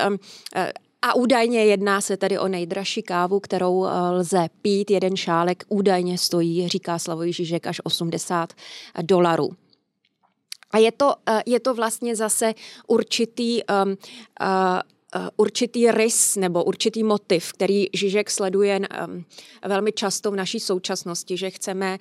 a 1.01 1.15
údajně 1.15 1.65
jedná 1.65 2.01
se 2.01 2.17
tedy 2.17 2.39
o 2.39 2.47
nejdražší 2.47 3.01
kávu, 3.01 3.39
kterou 3.39 3.85
lze 4.11 4.47
pít. 4.61 4.91
Jeden 4.91 5.15
šálek 5.15 5.63
údajně 5.69 6.17
stojí, 6.17 6.67
říká 6.67 6.99
Slavoj 6.99 7.33
Žižek, 7.33 7.67
až 7.67 7.81
80 7.83 8.53
dolarů. 9.01 9.49
A 10.73 10.77
je 10.77 10.91
to, 10.91 11.13
eh, 11.29 11.43
je 11.45 11.59
to 11.59 11.73
vlastně 11.73 12.15
zase 12.15 12.53
určitý 12.87 13.61
um, 13.63 13.97
uh, 14.41 15.27
určitý 15.37 15.91
rys 15.91 16.35
nebo 16.35 16.63
určitý 16.63 17.03
motiv, 17.03 17.53
který 17.53 17.85
Žižek 17.93 18.31
sleduje 18.31 18.79
um, 18.79 19.25
velmi 19.65 19.91
často 19.91 20.31
v 20.31 20.35
naší 20.35 20.59
současnosti, 20.59 21.37
že 21.37 21.49
chceme 21.49 21.97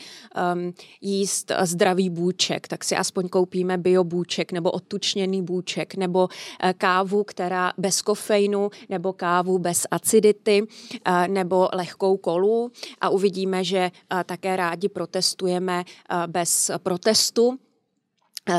um, 0.54 0.74
jíst 1.00 1.52
zdravý 1.62 2.10
bůček, 2.10 2.68
tak 2.68 2.84
si 2.84 2.96
aspoň 2.96 3.28
koupíme 3.28 3.78
biobůček 3.78 4.52
nebo 4.52 4.70
odtučněný 4.70 5.42
bůček 5.42 5.94
nebo 5.94 6.20
uh, 6.20 6.70
kávu, 6.78 7.24
která 7.24 7.72
bez 7.78 8.02
kofeinu 8.02 8.70
nebo 8.88 9.12
kávu 9.12 9.58
bez 9.58 9.86
acidity 9.90 10.62
uh, 10.62 11.28
nebo 11.28 11.68
lehkou 11.72 12.16
kolu. 12.16 12.72
A 13.00 13.08
uvidíme, 13.08 13.64
že 13.64 13.90
uh, 14.12 14.22
také 14.22 14.56
rádi 14.56 14.88
protestujeme 14.88 15.84
bez 16.26 16.70
protestu 16.82 17.58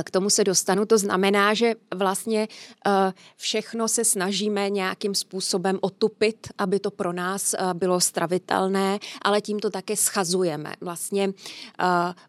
k 0.04 0.12
tomu 0.12 0.30
se 0.30 0.44
dostanu. 0.44 0.86
To 0.86 0.98
znamená, 0.98 1.54
že 1.54 1.74
vlastně 1.96 2.48
eh, 2.88 3.14
všechno 3.38 3.88
se 3.88 4.06
snažíme 4.06 4.70
nějakým 4.70 5.16
způsobem 5.16 5.80
otupit, 5.82 6.48
aby 6.58 6.80
to 6.80 6.92
pro 6.92 7.14
nás 7.14 7.54
eh, 7.54 7.74
bylo 7.74 8.00
stravitelné, 8.00 9.00
ale 9.22 9.42
tím 9.42 9.60
to 9.60 9.70
také 9.70 9.96
schazujeme. 9.96 10.74
Vlastně 10.82 11.34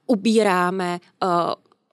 ubíráme 0.07 1.01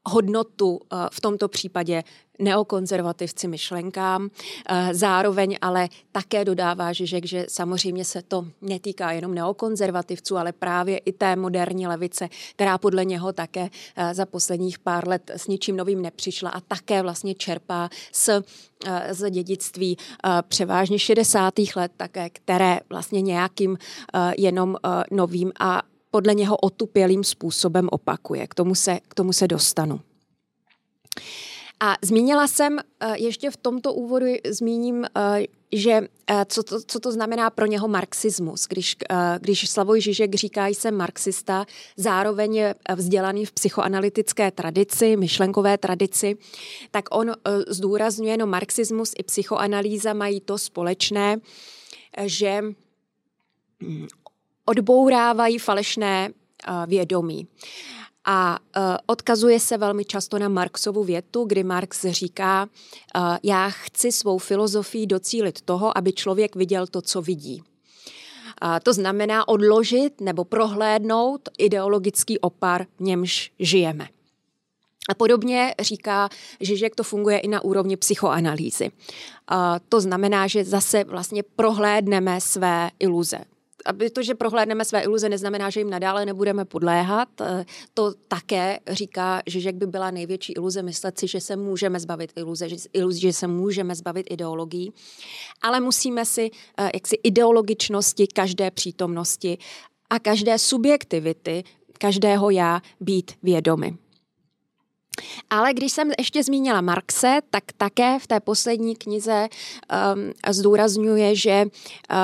hodnotu 0.06 0.80
v 1.12 1.22
tomto 1.22 1.48
případě 1.48 2.04
neokonzervativci 2.42 3.48
myšlenkám. 3.48 4.30
Eh, 4.70 4.90
zároveň 4.94 5.58
ale 5.62 5.90
také 6.12 6.46
dodává 6.46 6.94
Žižek, 6.94 7.26
že 7.26 7.46
samozřejmě 7.50 8.06
se 8.06 8.22
to 8.22 8.46
netýká 8.62 9.12
jenom 9.12 9.36
neokonzervativců, 9.36 10.38
ale 10.38 10.52
právě 10.52 10.98
i 10.98 11.12
té 11.12 11.36
moderní 11.36 11.88
levice, 11.88 12.30
která 12.56 12.78
podle 12.78 13.06
něho 13.06 13.34
také 13.34 13.70
eh, 13.96 14.14
za 14.14 14.26
posledních 14.26 14.80
pár 14.80 15.08
let 15.08 15.32
s 15.34 15.48
ničím 15.48 15.78
novým 15.78 16.02
nepřišla 16.02 16.50
a 16.50 16.60
také 16.60 17.02
vlastně 17.02 17.36
čerpá 17.36 17.90
z 18.12 18.30
eh, 18.30 18.42
z 19.14 19.32
dědictví 19.32 19.98
převážně 20.48 21.00
60. 21.00 21.54
let 21.76 21.92
také, 21.98 22.30
které 22.30 22.80
vlastně 22.90 23.22
nějakým 23.22 23.78
jenom 24.38 24.78
novým 25.12 25.52
a 25.60 25.82
podle 26.12 26.34
něho 26.34 26.58
otupělým 26.58 27.24
způsobem 27.24 27.90
opakuje. 27.92 28.48
K 28.48 28.54
tomu 28.54 28.76
se, 28.76 29.00
k 29.08 29.14
tomu 29.14 29.34
se 29.34 29.48
dostanu. 29.48 30.00
A 31.84 31.96
zmínila 32.02 32.48
jsem, 32.48 32.80
eh, 32.80 33.18
ještě 33.18 33.52
v 33.52 33.58
tomto 33.58 33.94
úvodu 33.94 34.26
zmíním, 34.50 35.06
eh, 35.06 35.46
že 35.72 36.02
eh, 36.28 36.46
co 36.46 36.64
to, 36.64 36.82
co 36.88 37.00
to 37.00 37.12
znamená 37.12 37.50
pro 37.50 37.66
něho 37.66 37.88
marxismus. 37.88 38.68
Když, 38.68 38.96
když 39.40 39.70
Slavoj 39.70 40.02
Žižek 40.02 40.36
říká, 40.36 40.70
že 40.70 40.76
jsem 40.76 40.98
marxista, 40.98 41.66
zároveň 41.98 42.56
je 42.56 42.76
vzdělaný 42.96 43.46
v 43.46 43.52
psychoanalytické 43.52 44.52
tradici, 44.52 45.18
myšlenkové 45.18 45.78
tradici, 45.78 46.38
tak 46.92 47.06
on 47.16 47.32
zdůrazňuje, 47.68 48.38
no 48.38 48.48
marxismus 48.48 49.14
i 49.18 49.24
psychoanalýza 49.24 50.14
mají 50.14 50.42
to 50.42 50.58
společné, 50.58 51.38
že 52.26 52.62
odbourávají 54.66 55.58
falešné 55.58 56.30
vědomí. 56.88 57.48
A 58.26 58.60
uh, 58.60 58.84
odkazuje 59.06 59.60
se 59.60 59.78
velmi 59.78 60.06
často 60.06 60.40
na 60.40 60.50
Marxovu 60.50 61.04
větu, 61.04 61.44
kdy 61.44 61.64
Marx 61.64 62.06
říká, 62.06 62.70
uh, 63.16 63.38
já 63.44 63.70
chci 63.70 64.12
svou 64.12 64.38
filozofii 64.38 65.08
docílit 65.08 65.62
toho, 65.62 65.98
aby 65.98 66.14
člověk 66.14 66.56
viděl 66.56 66.88
to, 66.88 67.02
co 67.02 67.22
vidí. 67.22 67.64
To 68.84 68.94
znamená 68.94 69.48
odložit 69.48 70.22
nebo 70.22 70.44
prohlédnout 70.44 71.50
ideologický 71.58 72.40
opar, 72.40 72.86
v 72.98 73.04
němž 73.04 73.52
žijeme. 73.60 74.08
A 75.10 75.14
podobně 75.14 75.76
říká 75.80 76.30
Žižek, 76.60 76.96
to 76.96 77.04
funguje 77.04 77.40
i 77.40 77.48
na 77.48 77.64
úrovni 77.64 77.98
psychoanalýzy. 77.98 78.92
To 79.90 80.02
znamená, 80.02 80.48
že 80.48 80.64
zase 80.64 81.04
vlastně 81.04 81.44
prohlédneme 81.44 82.42
své 82.42 82.92
iluze 83.00 83.38
aby 83.86 84.10
to, 84.10 84.24
že 84.24 84.36
prohlédneme 84.36 84.86
své 84.86 85.02
iluze, 85.02 85.30
neznamená, 85.30 85.70
že 85.70 85.80
jim 85.80 85.90
nadále 85.90 86.26
nebudeme 86.26 86.66
podléhat. 86.66 87.30
Eh, 87.42 87.66
to 87.94 88.14
také 88.28 88.80
říká, 88.88 89.42
že 89.46 89.60
jak 89.60 89.76
by 89.76 89.86
byla 89.88 90.12
největší 90.12 90.54
iluze 90.54 90.82
myslet 90.84 91.20
si, 91.20 91.28
že 91.28 91.42
se 91.42 91.56
můžeme 91.56 92.00
zbavit 92.00 92.32
iluze, 92.36 92.70
že, 92.70 92.76
iluze, 92.94 93.20
že 93.20 93.34
se 93.34 93.48
můžeme 93.48 93.96
zbavit 93.96 94.28
ideologií, 94.30 94.94
ale 95.62 95.80
musíme 95.80 96.26
si 96.26 96.52
eh, 96.78 96.92
jaksi 96.94 97.18
ideologičnosti 97.24 98.28
každé 98.28 98.72
přítomnosti 98.72 99.58
a 100.10 100.20
každé 100.20 100.60
subjektivity 100.60 101.64
každého 102.02 102.50
já 102.50 102.82
být 103.00 103.32
vědomi. 103.44 103.98
Ale 105.50 105.74
když 105.74 105.92
jsem 105.92 106.12
ještě 106.18 106.44
zmínila 106.44 106.82
Marxe, 106.82 107.40
tak 107.50 107.64
také 107.78 108.20
v 108.20 108.28
té 108.28 108.40
poslední 108.40 108.96
knize 108.96 109.48
um, 109.48 110.32
zdůrazňuje, 110.54 111.36
že 111.36 111.66
uh, 111.66 112.18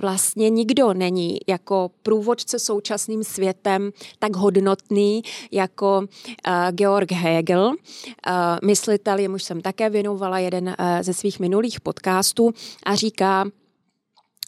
vlastně 0.00 0.50
nikdo 0.50 0.94
není 0.94 1.38
jako 1.46 1.90
průvodce 2.02 2.58
současným 2.58 3.24
světem 3.24 3.90
tak 4.18 4.36
hodnotný 4.36 5.22
jako 5.52 5.98
uh, 5.98 6.70
Georg 6.70 7.12
Hegel. 7.12 7.66
Uh, 7.66 7.74
myslitel, 8.64 9.18
jemuž 9.18 9.42
jsem 9.42 9.60
také 9.60 9.90
věnovala 9.90 10.38
jeden 10.38 10.68
uh, 10.68 10.74
ze 11.00 11.14
svých 11.14 11.40
minulých 11.40 11.80
podcastů 11.80 12.50
a 12.86 12.94
říká, 12.94 13.44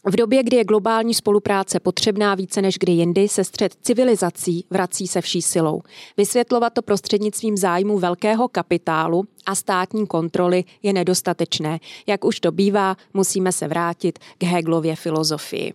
v 0.09 0.15
době, 0.15 0.43
kdy 0.43 0.57
je 0.57 0.63
globální 0.63 1.13
spolupráce 1.13 1.79
potřebná 1.79 2.35
více 2.35 2.61
než 2.61 2.77
kdy 2.79 2.91
jindy, 2.91 3.27
se 3.27 3.43
střed 3.43 3.75
civilizací 3.81 4.65
vrací 4.69 5.07
se 5.07 5.21
vší 5.21 5.41
silou. 5.41 5.81
Vysvětlovat 6.17 6.73
to 6.73 6.81
prostřednictvím 6.81 7.57
zájmu 7.57 7.99
velkého 7.99 8.47
kapitálu 8.47 9.23
a 9.49 9.55
státní 9.55 10.07
kontroly 10.07 10.63
je 10.83 10.93
nedostatečné. 10.93 11.79
Jak 12.07 12.25
už 12.25 12.39
to 12.39 12.51
bývá, 12.51 12.97
musíme 13.13 13.51
se 13.51 13.67
vrátit 13.67 14.19
k 14.37 14.43
Hegelově 14.43 14.95
filozofii. 14.95 15.73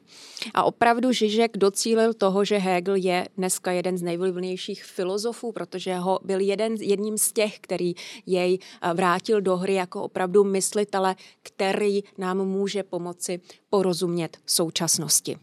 A 0.55 0.65
opravdu 0.65 1.13
Žižek 1.13 1.57
docílil 1.57 2.15
toho, 2.15 2.45
že 2.45 2.57
Hegel 2.59 2.95
je 2.95 3.29
dneska 3.37 3.73
jeden 3.73 3.99
z 3.99 4.03
nejvlivnějších 4.03 4.85
filozofů, 4.85 5.53
protože 5.53 5.97
ho 5.97 6.19
byl 6.25 6.41
jeden, 6.41 6.75
jedním 6.75 7.19
z 7.19 7.33
těch, 7.33 7.59
který 7.61 7.95
jej 8.27 8.59
eh, 8.59 8.95
vrátil 8.95 9.41
do 9.41 9.57
hry 9.57 9.75
jako 9.75 10.03
opravdu 10.03 10.45
myslitele, 10.45 11.17
který 11.43 12.01
nám 12.19 12.39
může 12.39 12.83
pomoci 12.83 13.41
porozumět 13.71 14.37
současnosti. 14.47 15.37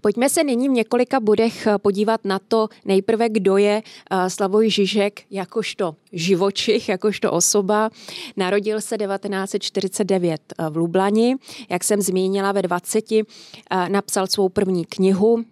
Pojďme 0.00 0.28
se 0.28 0.44
nyní 0.44 0.68
v 0.68 0.72
několika 0.72 1.20
bodech 1.20 1.66
eh, 1.66 1.78
podívat 1.78 2.24
na 2.24 2.38
to 2.38 2.68
nejprve, 2.84 3.28
kdo 3.28 3.56
je 3.56 3.82
eh, 3.82 4.30
Slavoj 4.30 4.70
Žižek 4.70 5.22
jakožto 5.30 5.96
živočich, 6.12 6.88
jakožto 6.88 7.32
osoba. 7.32 7.90
Narodil 8.36 8.80
se 8.80 8.98
1949 8.98 10.40
eh, 10.58 10.70
v 10.70 10.76
Lublani, 10.76 11.36
jak 11.68 11.84
jsem 11.84 12.00
zmínila 12.02 12.52
ve 12.52 12.62
20, 12.62 13.04
napsal 13.88 14.26
svou 14.26 14.48
první 14.48 14.84
knihu, 14.84 15.44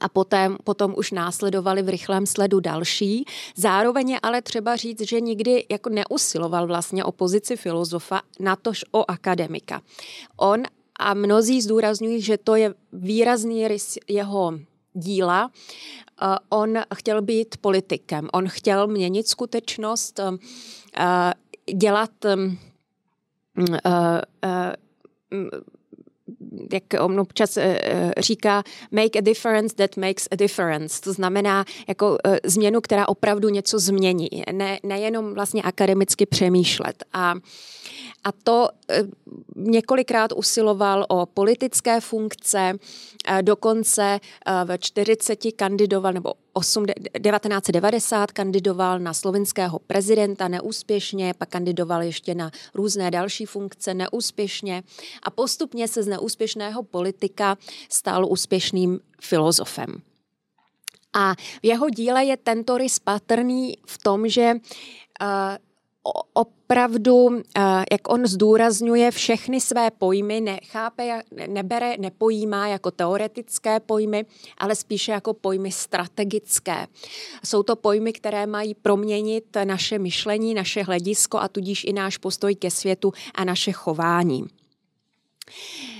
a 0.00 0.08
potom, 0.08 0.56
potom 0.64 0.94
už 0.96 1.12
následovali 1.12 1.82
v 1.82 1.88
rychlém 1.88 2.26
sledu 2.26 2.60
další. 2.60 3.24
Zároveň 3.56 4.10
je 4.10 4.18
ale 4.22 4.42
třeba 4.42 4.76
říct, 4.76 5.00
že 5.00 5.20
nikdy 5.20 5.66
jako 5.70 5.90
neusiloval 5.90 6.66
vlastně 6.66 7.04
o 7.04 7.12
pozici 7.12 7.56
filozofa, 7.56 8.20
natož 8.40 8.84
o 8.90 9.10
akademika. 9.10 9.82
On 10.36 10.62
a 10.98 11.14
mnozí 11.14 11.62
zdůrazňují, 11.62 12.20
že 12.22 12.38
to 12.38 12.54
je 12.54 12.74
výrazný 12.92 13.68
rys 13.68 13.98
jeho 14.08 14.58
díla. 14.94 15.50
Eh, 16.22 16.36
on 16.48 16.78
chtěl 16.94 17.22
být 17.22 17.56
politikem, 17.56 18.28
on 18.32 18.48
chtěl 18.48 18.86
měnit 18.86 19.28
skutečnost, 19.28 20.20
eh, 20.20 21.32
dělat 21.74 22.10
eh, 22.24 22.36
jak 26.72 26.82
on 27.00 27.20
občas 27.20 27.58
říká, 28.18 28.62
make 28.90 29.18
a 29.18 29.20
difference 29.20 29.76
that 29.76 29.96
makes 29.96 30.28
a 30.30 30.36
difference. 30.36 31.00
To 31.00 31.12
znamená 31.12 31.64
jako 31.88 32.18
změnu, 32.44 32.80
která 32.80 33.08
opravdu 33.08 33.48
něco 33.48 33.78
změní. 33.78 34.28
Ne, 34.52 34.78
nejenom 34.82 35.34
vlastně 35.34 35.62
akademicky 35.62 36.26
přemýšlet. 36.26 37.04
A 37.12 37.34
a 38.26 38.32
to 38.32 38.68
eh, 38.90 39.02
několikrát 39.56 40.32
usiloval 40.32 41.06
o 41.08 41.26
politické 41.26 42.00
funkce, 42.00 42.72
eh, 43.28 43.42
dokonce 43.42 44.20
eh, 44.46 44.64
ve 44.64 44.78
40 44.78 45.52
kandidoval, 45.56 46.12
nebo 46.12 46.32
8, 46.52 46.86
1990 46.86 48.32
kandidoval 48.32 48.98
na 48.98 49.14
slovenského 49.14 49.78
prezidenta 49.78 50.48
neúspěšně, 50.48 51.34
pak 51.38 51.48
kandidoval 51.48 52.02
ještě 52.02 52.34
na 52.34 52.50
různé 52.74 53.10
další 53.10 53.46
funkce 53.46 53.94
neúspěšně 53.94 54.82
a 55.22 55.30
postupně 55.30 55.88
se 55.88 56.02
z 56.02 56.06
neúspěšného 56.36 56.82
politika 56.82 57.56
stal 57.88 58.26
úspěšným 58.28 59.00
filozofem. 59.20 60.02
A 61.12 61.34
v 61.34 61.66
jeho 61.66 61.90
díle 61.90 62.24
je 62.24 62.36
tento 62.36 62.78
rys 62.78 62.98
patrný 62.98 63.76
v 63.86 63.98
tom, 63.98 64.28
že 64.28 64.54
opravdu, 66.32 67.42
eh, 67.56 67.84
jak 67.92 68.12
on 68.12 68.26
zdůrazňuje, 68.26 69.10
všechny 69.10 69.60
své 69.60 69.90
pojmy 69.90 70.40
nechápe, 70.40 71.22
nebere, 71.46 71.96
nepojímá 71.98 72.68
jako 72.68 72.90
teoretické 72.90 73.80
pojmy, 73.80 74.26
ale 74.58 74.76
spíše 74.76 75.12
jako 75.12 75.34
pojmy 75.34 75.72
strategické. 75.72 76.86
Jsou 77.44 77.62
to 77.62 77.76
pojmy, 77.76 78.12
které 78.12 78.46
mají 78.46 78.74
proměnit 78.74 79.56
naše 79.64 79.98
myšlení, 79.98 80.54
naše 80.54 80.82
hledisko 80.82 81.38
a 81.38 81.48
tudíž 81.48 81.84
i 81.84 81.92
náš 81.92 82.16
postoj 82.16 82.54
ke 82.54 82.70
světu 82.70 83.12
a 83.34 83.44
naše 83.44 83.72
chování. 83.72 84.46
Eh, 85.48 85.95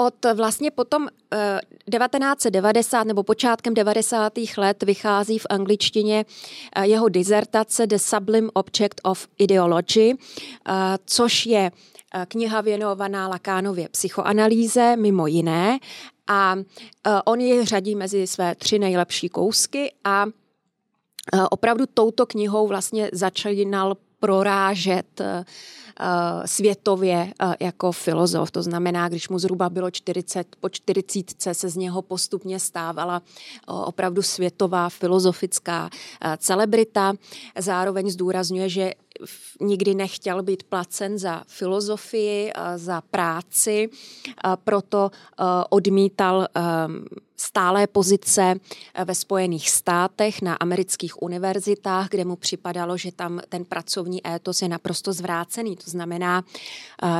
od 0.00 0.14
vlastně 0.34 0.70
potom 0.70 1.08
1990 1.08 3.00
eh, 3.00 3.04
nebo 3.04 3.22
počátkem 3.22 3.74
90. 3.74 4.32
let 4.56 4.82
vychází 4.82 5.38
v 5.38 5.46
angličtině 5.50 6.24
eh, 6.76 6.86
jeho 6.86 7.08
dizertace 7.08 7.86
The 7.86 7.96
Sublime 7.96 8.48
Object 8.52 9.00
of 9.02 9.26
Ideology, 9.38 10.14
eh, 10.14 10.72
což 11.06 11.46
je 11.46 11.70
kniha 12.28 12.60
věnovaná 12.60 13.28
Lakánově 13.28 13.88
psychoanalýze, 13.88 14.96
mimo 14.96 15.26
jiné. 15.26 15.78
A 16.26 16.56
on 17.24 17.40
ji 17.40 17.64
řadí 17.64 17.94
mezi 17.94 18.26
své 18.26 18.54
tři 18.54 18.78
nejlepší 18.78 19.28
kousky 19.28 19.92
a 20.04 20.26
opravdu 21.50 21.84
touto 21.94 22.26
knihou 22.26 22.68
vlastně 22.68 23.10
začínal 23.12 23.96
prorážet 24.20 25.20
Eh, 25.20 25.44
světově 26.44 27.32
eh, 27.42 27.54
jako 27.60 27.92
filozof. 27.92 28.50
To 28.50 28.62
znamená, 28.62 29.08
když 29.08 29.28
mu 29.28 29.38
zhruba 29.38 29.70
bylo 29.70 29.90
40, 29.90 30.56
po 30.60 30.68
40 30.68 31.54
se 31.54 31.68
z 31.68 31.76
něho 31.76 32.02
postupně 32.02 32.60
stávala 32.60 33.22
eh, 33.22 33.72
opravdu 33.72 34.22
světová 34.22 34.88
filozofická 34.88 35.90
celebrita. 36.38 37.14
Zároveň 37.58 38.10
zdůrazňuje, 38.10 38.68
že 38.68 38.92
nikdy 39.60 39.94
nechtěl 39.94 40.42
být 40.42 40.62
placen 40.62 41.18
za 41.18 41.42
filozofii, 41.46 42.52
za 42.76 43.00
práci, 43.00 43.88
proto 44.64 45.10
odmítal 45.70 46.46
stálé 47.36 47.86
pozice 47.86 48.54
ve 49.04 49.14
Spojených 49.14 49.70
státech 49.70 50.42
na 50.42 50.54
amerických 50.54 51.22
univerzitách, 51.22 52.08
kde 52.08 52.24
mu 52.24 52.36
připadalo, 52.36 52.96
že 52.96 53.12
tam 53.12 53.40
ten 53.48 53.64
pracovní 53.64 54.26
étos 54.26 54.62
je 54.62 54.68
naprosto 54.68 55.12
zvrácený. 55.12 55.76
To 55.76 55.90
znamená, 55.90 56.44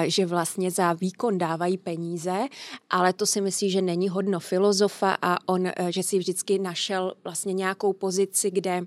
že 0.04 0.26
vlastně 0.26 0.70
za 0.70 0.92
výkon 0.92 1.38
dávají 1.38 1.78
peníze, 1.78 2.46
ale 2.90 3.12
to 3.12 3.26
si 3.26 3.40
myslí, 3.40 3.70
že 3.70 3.82
není 3.82 4.08
hodno 4.08 4.40
filozofa 4.40 5.16
a 5.22 5.48
on, 5.48 5.68
že 5.88 6.02
si 6.02 6.18
vždycky 6.18 6.58
našel 6.58 7.12
vlastně 7.24 7.52
nějakou 7.52 7.92
pozici, 7.92 8.50
kde 8.50 8.86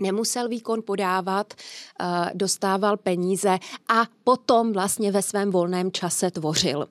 nemusel 0.00 0.48
výkon 0.48 0.82
podávat, 0.82 1.54
eh, 1.54 2.30
dostával 2.34 2.96
peníze 2.96 3.58
a 3.88 4.02
potom 4.24 4.72
vlastně 4.72 5.12
ve 5.12 5.22
svém 5.22 5.50
volném 5.50 5.92
čase 5.92 6.30
tvořil. 6.30 6.88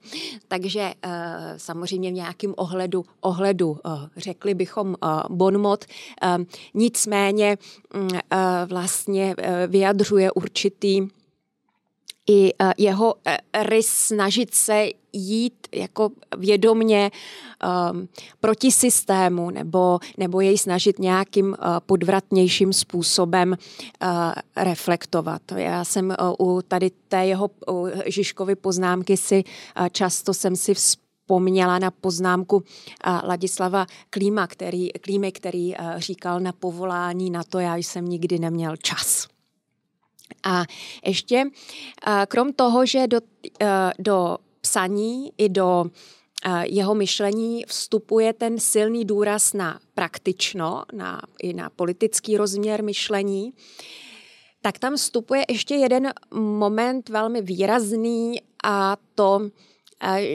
Takže 0.48 0.94
eh, 1.02 1.54
samozřejmě 1.58 2.12
v 2.12 2.14
nějakém 2.14 2.54
ohledu, 2.58 3.06
ohledu 3.22 3.78
eh, 3.86 3.90
řekli 4.18 4.54
bychom 4.54 4.96
bonmot, 5.30 5.86
nicméně 6.74 7.58
mm, 7.94 8.10
vlastně 8.68 9.36
vyjadřuje 9.68 10.32
určitý 10.32 11.08
i 12.30 12.54
jeho 12.78 13.16
rys 13.64 13.88
snažit 13.88 14.54
se 14.54 14.90
jít 15.14 15.68
jako 15.72 16.10
vědomně 16.38 17.12
um, 17.92 18.08
proti 18.40 18.72
systému 18.72 19.50
nebo, 19.50 20.00
nebo 20.18 20.42
jej 20.42 20.58
snažit 20.58 21.00
nějakým 21.00 21.48
uh, 21.48 21.56
podvratnějším 21.86 22.74
způsobem 22.74 23.50
uh, 23.50 24.08
reflektovat. 24.56 25.42
Já 25.56 25.86
jsem 25.86 26.16
uh, 26.40 26.48
u 26.48 26.62
tady 26.62 26.92
té 27.08 27.26
jeho 27.26 27.50
uh, 27.68 27.90
Žižkovy 28.06 28.56
poznámky 28.56 29.18
si 29.18 29.44
uh, 29.80 29.88
často 29.90 30.34
jsem 30.34 30.56
si 30.56 30.74
vzpomněla 30.74 31.80
na 31.80 31.92
poznámku 31.92 32.64
Ladislava 33.24 33.86
Klíma, 34.10 34.48
který, 34.48 34.92
Klímy, 34.92 35.32
který 35.32 35.74
říkal 35.98 36.40
na 36.40 36.52
povolání 36.52 37.30
na 37.30 37.44
to, 37.44 37.60
já 37.60 37.76
jsem 37.76 38.06
nikdy 38.06 38.40
neměl 38.40 38.78
čas. 38.78 39.31
A 40.44 40.64
ještě 41.06 41.46
krom 42.28 42.54
toho, 42.54 42.86
že 42.86 43.08
do, 43.08 43.20
do 44.00 44.38
psaní 44.62 45.32
i 45.38 45.50
do 45.50 45.86
jeho 46.64 46.96
myšlení 46.96 47.66
vstupuje 47.68 48.34
ten 48.34 48.60
silný 48.60 49.06
důraz 49.06 49.54
na 49.54 49.80
praktično, 49.94 50.84
na, 50.94 51.22
i 51.44 51.54
na 51.54 51.70
politický 51.70 52.38
rozměr 52.38 52.84
myšlení, 52.84 53.54
tak 54.62 54.80
tam 54.80 54.96
vstupuje 54.96 55.46
ještě 55.50 55.76
jeden 55.76 56.14
moment 56.32 57.10
velmi 57.10 57.42
výrazný 57.42 58.42
a 58.64 58.98
to, 59.16 59.50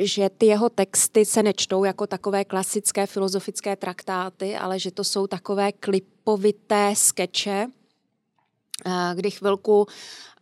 že 0.02 0.30
ty 0.38 0.46
jeho 0.46 0.68
texty 0.68 1.24
se 1.24 1.42
nečtou 1.42 1.84
jako 1.84 2.06
takové 2.06 2.44
klasické 2.44 3.06
filozofické 3.06 3.76
traktáty, 3.76 4.56
ale 4.56 4.78
že 4.78 4.90
to 4.90 5.04
jsou 5.04 5.26
takové 5.26 5.72
klipovité 5.72 6.94
skeče, 6.96 7.66
kdy 9.14 9.30
chvilku 9.30 9.86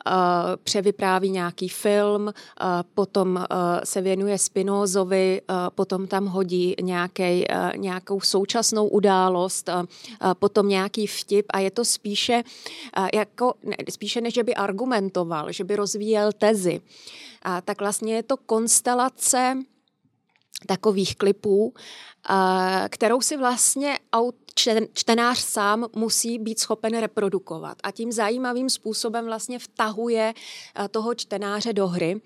Eh, 0.06 0.56
převypráví 0.64 1.30
nějaký 1.30 1.68
film, 1.68 2.28
eh, 2.28 2.64
potom 2.94 3.36
eh, 3.38 3.46
se 3.84 4.00
věnuje 4.00 4.38
Spinozovi, 4.38 5.40
potom 5.74 6.06
tam 6.06 6.26
hodí 6.26 6.74
nějaký, 6.82 7.44
nějakou 7.76 8.20
současnou 8.20 8.88
událost, 8.88 9.70
potom 10.38 10.68
nějaký 10.68 11.06
vtip 11.06 11.46
a 11.50 11.58
je 11.58 11.70
to 11.70 11.84
spíše, 11.84 12.42
jako, 13.14 13.54
spíše 13.90 14.20
než 14.20 14.38
by 14.42 14.54
argumentoval, 14.54 15.52
že 15.52 15.64
by 15.64 15.76
rozvíjel 15.76 16.32
tezi. 16.32 16.80
Tak 17.64 17.80
vlastně 17.80 18.14
je 18.14 18.22
to 18.22 18.36
konstelace 18.36 19.56
takových 20.66 21.16
klipů, 21.16 21.74
kterou 22.88 23.20
si 23.20 23.36
vlastně 23.36 23.98
čtenář 24.92 25.38
sám 25.38 25.86
musí 25.96 26.38
být 26.38 26.58
schopen 26.58 26.98
reprodukovat. 26.98 27.78
A 27.82 27.90
tím 27.90 28.12
zajímavým 28.12 28.70
způsobem 28.70 29.24
vlastně 29.24 29.58
vtahuje 29.58 30.34
toho 30.90 31.14
čtenáře 31.14 31.72
do 31.72 31.88
hry, 31.88 32.20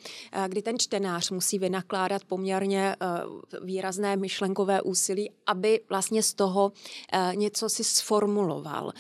kdy 0.49 0.63
ten 0.63 0.79
čtenář 0.79 1.31
musí 1.31 1.59
vynakládat 1.59 2.25
poměrně 2.25 2.97
výrazné 3.63 4.17
myšlenkové 4.17 4.83
úsilí, 4.83 5.31
aby 5.47 5.81
vlastně 5.89 6.23
z 6.23 6.35
toho 6.35 6.73
něco 7.35 7.69
si 7.69 7.85
sformuloval. 7.85 8.93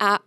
A 0.00 0.18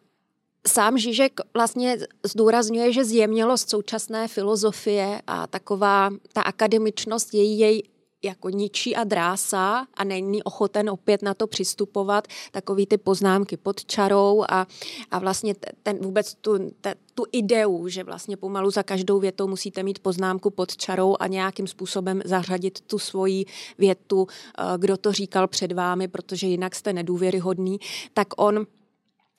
Sám 0.67 0.97
Žižek 0.97 1.39
vlastně 1.53 1.97
zdůrazňuje, 2.23 2.93
že 2.93 3.05
zjemnělost 3.05 3.69
současné 3.69 4.27
filozofie 4.27 5.21
a 5.27 5.47
taková 5.47 6.09
ta 6.33 6.41
akademičnost 6.41 7.33
její 7.33 7.59
jej 7.59 7.83
jako 8.23 8.49
ničí 8.49 8.95
a 8.95 9.03
drásá 9.03 9.87
a 9.93 10.03
není 10.03 10.43
ochoten 10.43 10.89
opět 10.89 11.21
na 11.21 11.33
to 11.33 11.47
přistupovat, 11.47 12.27
takový 12.51 12.85
ty 12.85 12.97
poznámky 12.97 13.57
pod 13.57 13.85
čarou 13.85 14.43
a, 14.49 14.67
a 15.11 15.19
vlastně 15.19 15.55
ten 15.83 15.97
vůbec 15.97 16.35
tu, 16.35 16.71
te, 16.81 16.95
tu 17.13 17.23
ideu, 17.31 17.87
že 17.87 18.03
vlastně 18.03 18.37
pomalu 18.37 18.71
za 18.71 18.83
každou 18.83 19.19
větou 19.19 19.47
musíte 19.47 19.83
mít 19.83 19.99
poznámku 19.99 20.49
pod 20.49 20.77
čarou 20.77 21.15
a 21.19 21.27
nějakým 21.27 21.67
způsobem 21.67 22.21
zařadit 22.25 22.81
tu 22.81 22.99
svoji 22.99 23.45
větu, 23.77 24.27
eh, 24.27 24.63
kdo 24.77 24.97
to 24.97 25.11
říkal 25.11 25.47
před 25.47 25.71
vámi, 25.71 26.07
protože 26.07 26.47
jinak 26.47 26.75
jste 26.75 26.93
nedůvěryhodný, 26.93 27.79
tak 28.13 28.27
on 28.37 28.65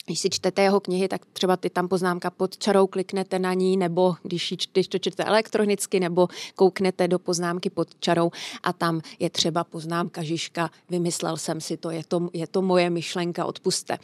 když 0.06 0.20
si 0.20 0.30
čtete 0.30 0.62
jeho 0.62 0.80
knihy, 0.80 1.08
tak 1.08 1.26
třeba 1.32 1.56
ty 1.56 1.70
tam 1.70 1.88
poznámka 1.88 2.30
pod 2.30 2.58
čarou, 2.58 2.86
kliknete 2.86 3.38
na 3.38 3.54
ní, 3.54 3.76
nebo 3.76 4.14
když, 4.22 4.54
když 4.72 4.88
to 4.88 4.98
čtete 4.98 5.24
elektronicky, 5.24 6.00
nebo 6.00 6.28
kouknete 6.54 7.08
do 7.08 7.18
poznámky 7.18 7.70
pod 7.70 7.88
čarou 8.00 8.30
a 8.62 8.72
tam 8.72 9.00
je 9.18 9.30
třeba 9.30 9.64
poznámka 9.64 10.22
Žižka, 10.22 10.70
vymyslel 10.90 11.36
jsem 11.36 11.60
si 11.60 11.76
to, 11.76 11.90
je 11.90 12.02
to, 12.08 12.28
je 12.32 12.46
to 12.46 12.62
moje 12.62 12.90
myšlenka, 12.90 13.44
odpuste. 13.44 13.98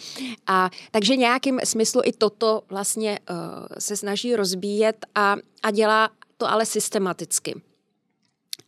A 0.46 0.70
takže 0.90 1.16
nějakým 1.16 1.60
smyslu 1.64 2.00
i 2.04 2.12
toto 2.12 2.62
vlastně 2.68 3.18
uh, 3.30 3.36
se 3.78 3.96
snaží 3.96 4.36
rozbíjet 4.36 5.06
a, 5.14 5.36
a 5.62 5.70
dělá 5.70 6.10
to 6.36 6.50
ale 6.50 6.66
systematicky 6.66 7.60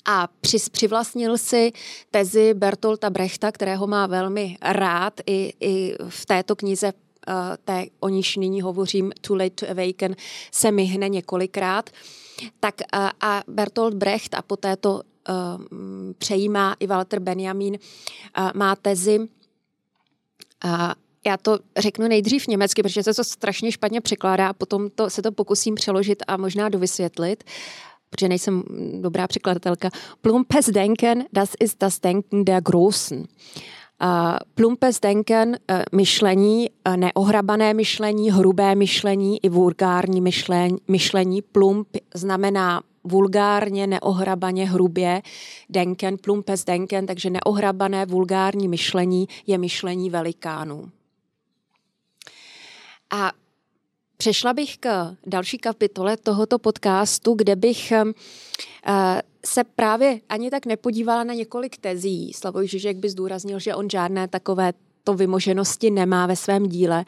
a 0.05 0.29
přivlastnil 0.71 1.39
si 1.39 1.73
tezi 2.11 2.55
Bertolta 2.55 3.11
Brechta, 3.11 3.53
kterého 3.53 3.87
má 3.87 4.07
velmi 4.07 4.57
rád 4.63 5.21
i, 5.27 5.53
i 5.61 5.97
v 6.09 6.27
této 6.27 6.57
knize 6.57 6.93
té, 7.65 7.87
o 8.01 8.09
níž 8.09 8.37
nyní 8.37 8.61
hovořím, 8.61 9.13
Too 9.21 9.37
Late 9.37 9.51
to 9.51 9.71
Awaken, 9.71 10.17
se 10.53 10.71
myhne 10.71 11.09
několikrát. 11.09 11.91
Tak 12.61 12.75
eh, 12.81 13.11
a 13.21 13.43
Bertolt 13.49 13.95
Brecht 13.95 14.35
a 14.35 14.43
poté 14.43 14.77
to 14.77 15.01
eh, 15.29 15.33
přejímá 16.19 16.77
i 16.81 16.87
Walter 16.87 17.21
Benjamin, 17.21 17.79
má 18.55 18.77
tezi 18.77 19.29
já 21.27 21.37
to 21.37 21.59
řeknu 21.77 22.09
nejdřív 22.09 22.47
německy, 22.47 22.83
protože 22.83 23.03
se 23.03 23.15
to 23.15 23.25
strašně 23.25 23.73
špatně 23.73 24.01
překládá 24.01 24.49
a 24.49 24.53
potom 24.53 24.91
to, 24.91 25.11
se 25.11 25.23
to 25.23 25.33
pokusím 25.33 25.75
přeložit 25.75 26.23
a 26.27 26.37
možná 26.37 26.69
dovysvětlit, 26.69 27.45
protože 28.11 28.29
nejsem 28.29 28.63
dobrá 29.01 29.27
překladatelka. 29.27 29.91
Plumpes 30.21 30.67
Denken, 30.67 31.25
das 31.33 31.51
ist 31.61 31.81
das 31.81 32.01
Denken 32.01 32.45
der 32.45 32.63
Großen. 32.63 33.27
Plumpes 34.55 35.01
denken, 35.01 35.55
e, 35.55 35.85
myšlení, 35.93 36.71
e, 36.85 36.97
neohrabané 36.97 37.75
myšlení, 37.75 38.31
hrubé 38.31 38.75
myšlení 38.75 39.45
i 39.45 39.49
vulgární 39.49 40.21
myšlení. 40.21 40.79
myšlení. 40.89 41.43
Plump 41.43 41.89
znamená 42.15 42.83
vulgárně, 43.05 43.87
neohrabaně, 43.87 44.71
hrubě, 44.71 45.23
denken, 45.69 46.17
plumpes 46.19 46.65
denken, 46.65 47.07
takže 47.07 47.31
neohrabané 47.31 48.07
vulgární 48.07 48.69
myšlení 48.69 49.29
je 49.47 49.59
myšlení 49.59 50.11
velikánů. 50.11 50.91
A 53.11 53.33
přešla 54.21 54.53
bych 54.53 54.79
k 54.79 55.17
další 55.27 55.59
kapitole 55.59 56.17
tohoto 56.17 56.59
podcastu, 56.59 57.35
kde 57.35 57.57
bych 57.57 57.93
e, 57.93 58.05
se 59.47 59.65
právě 59.65 60.21
ani 60.29 60.51
tak 60.51 60.67
nepodívala 60.67 61.25
na 61.25 61.35
několik 61.35 61.77
tezí. 61.77 62.33
Slavoj 62.33 62.69
Žižek 62.69 62.97
by 62.97 63.09
zdůraznil, 63.11 63.59
že 63.59 63.75
on 63.75 63.91
žádné 63.91 64.29
takové 64.29 64.73
to 65.05 65.15
vymoženosti 65.15 65.91
nemá 65.91 66.27
ve 66.27 66.37
svém 66.37 66.69
díle, 66.69 67.05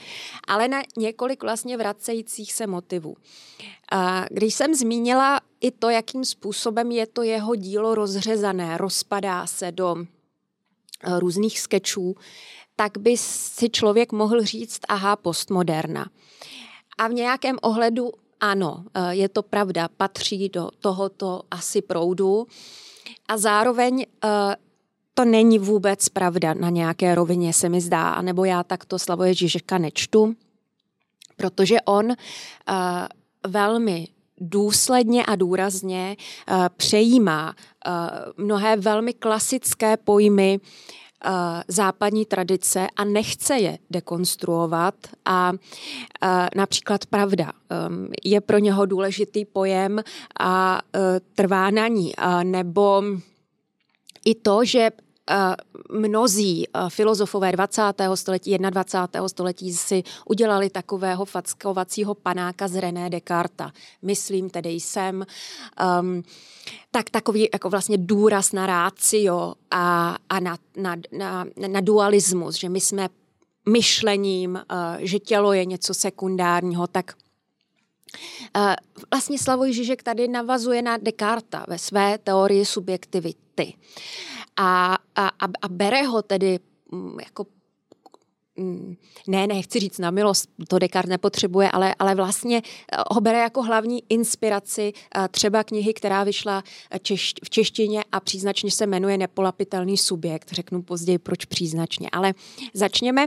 ale 0.47 0.69
na 0.69 0.83
několik 0.97 1.43
vlastně 1.43 1.77
vracejících 1.77 2.53
se 2.53 2.67
motivů. 2.67 3.17
A 3.93 4.25
když 4.31 4.55
jsem 4.55 4.75
zmínila 4.75 5.41
i 5.61 5.71
to, 5.71 5.91
jakým 5.91 6.25
způsobem 6.25 6.91
je 6.93 7.07
to 7.07 7.23
jeho 7.23 7.55
dílo 7.55 7.95
rozřezané, 7.95 8.79
rozpadá 8.79 9.47
se 9.47 9.73
do 9.73 9.97
eh, 9.97 11.21
různých 11.21 11.61
skečů, 11.61 12.17
tak 12.77 12.99
by 12.99 13.17
si 13.17 13.71
člověk 13.71 14.13
mohl 14.13 14.45
říct, 14.45 14.81
aha, 14.89 15.17
postmoderna. 15.17 16.07
A 17.03 17.09
v 17.09 17.13
nějakém 17.13 17.57
ohledu 17.63 18.13
ano, 18.41 18.85
eh, 18.95 19.15
je 19.15 19.29
to 19.29 19.43
pravda, 19.43 19.89
patří 19.97 20.49
do 20.49 20.69
tohoto 20.81 21.43
asi 21.51 21.83
proudu. 21.83 22.47
A 23.29 23.37
zároveň 23.37 24.07
eh, 24.25 24.29
to 25.15 25.25
není 25.25 25.59
vůbec 25.59 26.09
pravda 26.09 26.55
na 26.55 26.69
nějaké 26.71 27.15
rovině, 27.15 27.53
se 27.53 27.69
mi 27.69 27.81
zdá, 27.81 28.23
nebo 28.23 28.45
já 28.45 28.63
takto 28.63 28.99
Slavoje 28.99 29.35
Žižeka 29.35 29.79
nečtu, 29.79 30.35
protože 31.37 31.81
on 31.81 32.11
eh, 32.11 32.15
velmi 33.47 34.09
důsledně 34.41 35.27
a 35.27 35.37
důrazně 35.37 36.17
přejímá 36.77 37.55
mnohé 38.37 38.77
velmi 38.77 39.13
klasické 39.13 39.97
pojmy 39.97 40.61
západní 41.69 42.25
tradice 42.27 42.87
a 42.97 43.05
nechce 43.05 43.59
je 43.59 43.79
dekonstruovat. 43.91 44.95
A 45.25 45.53
eh, 46.23 46.49
například 46.57 47.07
pravda 47.07 47.53
ehm, 47.71 48.09
je 48.25 48.41
pro 48.41 48.59
něho 48.59 48.87
důležitý 48.87 49.45
pojem 49.45 50.03
a 50.41 50.81
eh, 50.95 51.21
trvá 51.35 51.71
na 51.71 51.89
ní. 51.89 52.13
Nebo 52.43 53.03
i 54.25 54.35
to, 54.35 54.65
že 54.65 54.91
mnozí 55.91 56.67
filozofové 56.89 57.53
20. 57.53 57.83
století, 58.15 58.59
21. 58.59 59.29
století 59.29 59.73
si 59.73 60.03
udělali 60.27 60.71
takového 60.71 61.25
fackovacího 61.25 62.15
panáka 62.15 62.69
z 62.69 62.81
René 62.81 63.11
Descartes. 63.11 63.67
Myslím 64.03 64.51
tedy 64.51 64.71
jsem. 64.71 65.27
Um, 66.01 66.23
tak 66.91 67.11
takový 67.11 67.49
jako 67.53 67.71
vlastně 67.71 67.99
důraz 67.99 68.53
na 68.53 68.67
rácio 68.67 69.55
a, 69.71 70.17
a 70.29 70.41
na, 70.41 70.57
na, 70.77 70.97
na, 71.13 71.47
na 71.67 71.81
dualismus, 71.81 72.55
že 72.55 72.69
my 72.69 72.81
jsme 72.81 73.09
myšlením, 73.69 74.55
uh, 74.55 74.97
že 74.99 75.19
tělo 75.19 75.53
je 75.53 75.65
něco 75.65 75.95
sekundárního, 75.95 76.87
tak 76.87 77.15
uh, 78.57 78.63
vlastně 79.11 79.39
Slavoj 79.39 79.73
Žižek 79.73 80.03
tady 80.03 80.29
navazuje 80.29 80.83
na 80.83 80.97
Descartes 80.97 81.61
ve 81.69 81.79
své 81.79 82.19
teorii 82.19 82.65
subjektivity 82.65 83.75
a, 84.57 84.99
a, 85.17 85.29
a 85.63 85.69
bere 85.69 86.03
ho 86.03 86.23
tedy 86.23 86.61
mm, 86.93 87.21
jako 87.21 87.47
Mm, 88.57 88.97
ne, 89.27 89.47
nechci 89.47 89.81
říct 89.81 89.99
na 89.99 90.11
milost, 90.11 90.49
to 90.69 90.79
Descartes 90.79 91.11
nepotřebuje, 91.11 91.71
ale, 91.71 91.95
ale 91.99 92.15
vlastně 92.15 92.63
eh, 92.93 92.97
ho 93.11 93.21
bere 93.21 93.39
jako 93.39 93.63
hlavní 93.63 94.03
inspiraci 94.09 94.93
eh, 95.17 95.29
třeba 95.29 95.65
knihy, 95.65 95.95
která 95.95 96.25
vyšla 96.25 96.65
eh, 96.91 96.99
češ, 96.99 97.35
v 97.45 97.51
češtině 97.51 98.05
a 98.13 98.21
příznačně 98.21 98.71
se 98.71 98.87
jmenuje 98.87 99.19
Nepolapitelný 99.19 99.97
subjekt. 99.97 100.53
Řeknu 100.53 100.83
později, 100.83 101.19
proč 101.19 101.45
příznačně. 101.45 102.09
Ale 102.13 102.35
začněme 102.75 103.27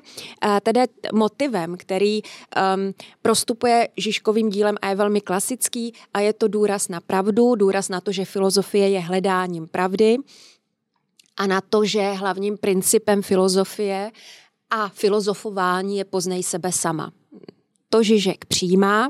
tedy 0.63 0.81
motivem, 1.13 1.77
který 1.77 2.21
um, 2.21 2.93
prostupuje 3.21 3.89
Žižkovým 3.97 4.49
dílem 4.49 4.75
a 4.81 4.89
je 4.89 4.95
velmi 4.95 5.21
klasický 5.21 5.93
a 6.13 6.19
je 6.19 6.33
to 6.33 6.47
důraz 6.47 6.89
na 6.89 7.01
pravdu, 7.01 7.55
důraz 7.55 7.89
na 7.89 8.01
to, 8.01 8.11
že 8.11 8.25
filozofie 8.25 8.89
je 8.89 8.99
hledáním 8.99 9.67
pravdy 9.67 10.17
a 11.37 11.47
na 11.47 11.61
to, 11.61 11.85
že 11.85 12.11
hlavním 12.11 12.57
principem 12.57 13.21
filozofie 13.21 14.11
a 14.69 14.89
filozofování 14.89 15.97
je 15.97 16.05
poznej 16.05 16.43
sebe 16.43 16.71
sama. 16.71 17.11
To 17.89 18.03
Žižek 18.03 18.45
přijímá, 18.45 19.07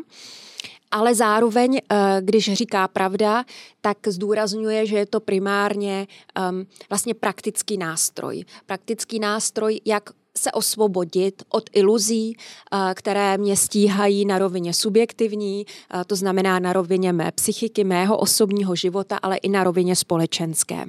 ale 0.92 1.16
zároveň, 1.16 1.78
eh, 1.78 2.22
když 2.22 2.54
říká 2.54 2.88
pravda, 2.88 3.46
tak 3.82 3.98
zdůrazňuje, 4.08 4.86
že 4.86 4.98
je 4.98 5.06
to 5.06 5.20
primárně 5.20 6.08
um, 6.50 6.66
vlastně 6.90 7.14
praktický 7.14 7.78
nástroj. 7.78 8.46
Praktický 8.66 9.20
nástroj, 9.20 9.80
jak 9.86 10.10
se 10.38 10.52
osvobodit 10.52 11.44
od 11.50 11.70
iluzí, 11.74 12.38
eh, 12.38 12.94
které 12.94 13.38
mě 13.38 13.58
stíhají 13.58 14.26
na 14.26 14.40
rovině 14.40 14.74
subjektivní, 14.74 15.66
eh, 15.66 16.06
to 16.06 16.16
znamená 16.16 16.60
na 16.60 16.74
rovině 16.74 17.14
mé 17.14 17.32
psychiky, 17.32 17.84
mého 17.84 18.18
osobního 18.18 18.76
života, 18.76 19.18
ale 19.18 19.38
i 19.38 19.50
na 19.50 19.64
rovině 19.64 19.96
společenské. 19.96 20.86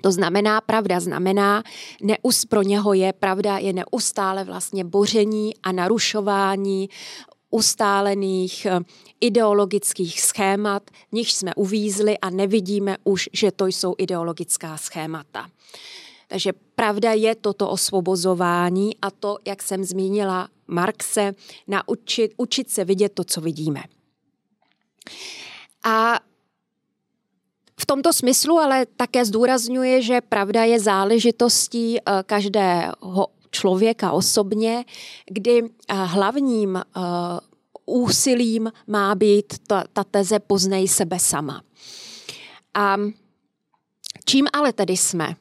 To 0.00 0.12
znamená, 0.12 0.60
pravda 0.60 1.00
znamená, 1.00 1.62
neus, 2.02 2.44
pro 2.44 2.62
něho 2.62 2.92
je 2.92 3.12
pravda, 3.12 3.58
je 3.58 3.72
neustále 3.72 4.44
vlastně 4.44 4.84
boření 4.84 5.54
a 5.62 5.72
narušování 5.72 6.88
ustálených 7.50 8.66
eh, 8.66 8.80
ideologických 9.20 10.20
schémat, 10.20 10.82
v 11.08 11.12
nich 11.12 11.32
jsme 11.32 11.54
uvízli 11.54 12.18
a 12.18 12.30
nevidíme 12.30 12.96
už, 13.04 13.28
že 13.32 13.50
to 13.50 13.66
jsou 13.66 13.94
ideologická 13.98 14.76
schémata. 14.76 15.50
Takže 16.28 16.52
pravda 16.74 17.12
je 17.12 17.34
toto 17.34 17.70
osvobozování 17.70 18.96
a 19.02 19.10
to, 19.10 19.38
jak 19.46 19.62
jsem 19.62 19.84
zmínila 19.84 20.48
Marxe, 20.66 21.34
naučit, 21.66 22.34
učit 22.36 22.70
se 22.70 22.84
vidět 22.84 23.12
to, 23.14 23.24
co 23.24 23.40
vidíme. 23.40 23.82
A 25.84 26.20
tomto 27.90 28.12
smyslu 28.12 28.58
ale 28.58 28.86
také 28.86 29.24
zdůrazňuje, 29.24 30.02
že 30.02 30.20
pravda 30.20 30.64
je 30.64 30.80
záležitostí 30.80 31.98
eh, 31.98 32.02
každého 32.26 33.26
člověka 33.50 34.12
osobně, 34.12 34.84
kdy 35.30 35.62
eh, 35.62 35.94
hlavním 35.94 36.76
eh, 36.76 37.00
úsilím 37.86 38.72
má 38.86 39.14
být 39.14 39.58
ta, 39.66 39.84
ta 39.92 40.04
teze 40.04 40.38
poznej 40.38 40.88
sebe 40.88 41.18
sama. 41.18 41.62
A 42.74 42.96
čím 44.24 44.46
ale 44.52 44.72
tedy 44.72 44.96
jsme? 44.96 45.34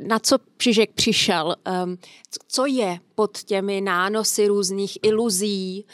Na 0.00 0.18
co 0.18 0.38
Přižek 0.56 0.92
přišel? 0.92 1.56
Co 2.48 2.66
je 2.66 2.98
pod 3.14 3.38
těmi 3.38 3.80
nánosy 3.80 4.46
různých 4.48 4.98
iluzí, 5.02 5.86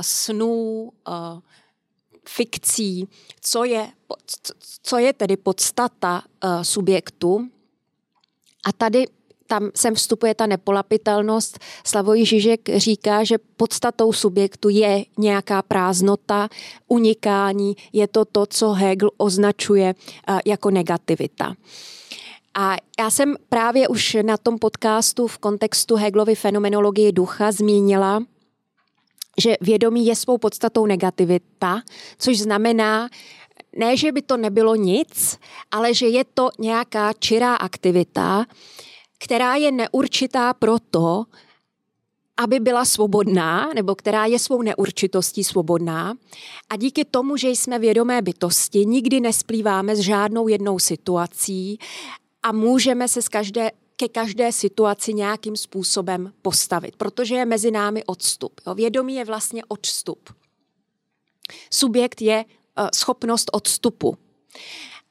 snů, 0.00 0.92
fikcí, 2.28 3.08
co 3.40 3.64
je, 3.64 3.88
co 4.82 4.98
je 4.98 5.12
tedy 5.12 5.36
podstata 5.36 6.22
uh, 6.44 6.62
subjektu. 6.62 7.48
A 8.66 8.72
tady 8.72 9.06
tam 9.46 9.70
sem 9.74 9.94
vstupuje 9.94 10.34
ta 10.34 10.46
nepolapitelnost. 10.46 11.58
Slavoj 11.84 12.24
Žižek 12.24 12.68
říká, 12.76 13.24
že 13.24 13.38
podstatou 13.56 14.12
subjektu 14.12 14.68
je 14.68 15.04
nějaká 15.18 15.62
prázdnota, 15.62 16.48
unikání, 16.88 17.76
je 17.92 18.08
to 18.08 18.24
to, 18.24 18.46
co 18.46 18.72
Hegel 18.72 19.10
označuje 19.16 19.94
uh, 19.94 20.38
jako 20.46 20.70
negativita. 20.70 21.54
A 22.54 22.76
já 22.98 23.10
jsem 23.10 23.36
právě 23.48 23.88
už 23.88 24.16
na 24.22 24.36
tom 24.36 24.58
podcastu 24.58 25.26
v 25.26 25.38
kontextu 25.38 25.96
Hegelovy 25.96 26.34
fenomenologie 26.34 27.12
ducha 27.12 27.52
zmínila, 27.52 28.22
že 29.38 29.56
vědomí 29.60 30.06
je 30.06 30.16
svou 30.16 30.38
podstatou 30.38 30.86
negativita, 30.86 31.82
což 32.18 32.38
znamená, 32.38 33.08
ne, 33.76 33.96
že 33.96 34.12
by 34.12 34.22
to 34.22 34.36
nebylo 34.36 34.74
nic, 34.74 35.38
ale 35.70 35.94
že 35.94 36.06
je 36.06 36.24
to 36.24 36.50
nějaká 36.58 37.12
čirá 37.12 37.54
aktivita, 37.54 38.46
která 39.18 39.54
je 39.54 39.72
neurčitá 39.72 40.54
proto, 40.54 41.24
aby 42.36 42.60
byla 42.60 42.84
svobodná, 42.84 43.70
nebo 43.74 43.94
která 43.94 44.26
je 44.26 44.38
svou 44.38 44.62
neurčitostí 44.62 45.44
svobodná. 45.44 46.14
A 46.70 46.76
díky 46.76 47.04
tomu, 47.04 47.36
že 47.36 47.48
jsme 47.48 47.78
vědomé 47.78 48.22
bytosti, 48.22 48.86
nikdy 48.86 49.20
nesplýváme 49.20 49.96
s 49.96 49.98
žádnou 49.98 50.48
jednou 50.48 50.78
situací 50.78 51.78
a 52.42 52.52
můžeme 52.52 53.08
se 53.08 53.22
z 53.22 53.28
každé 53.28 53.70
ke 53.96 54.08
každé 54.08 54.52
situaci 54.52 55.14
nějakým 55.14 55.56
způsobem 55.56 56.32
postavit, 56.42 56.96
protože 56.96 57.34
je 57.34 57.44
mezi 57.44 57.70
námi 57.70 58.04
odstup. 58.04 58.60
Jo? 58.66 58.74
Vědomí 58.74 59.14
je 59.14 59.24
vlastně 59.24 59.62
odstup. 59.68 60.30
Subjekt 61.70 62.22
je 62.22 62.44
schopnost 62.94 63.50
odstupu. 63.52 64.16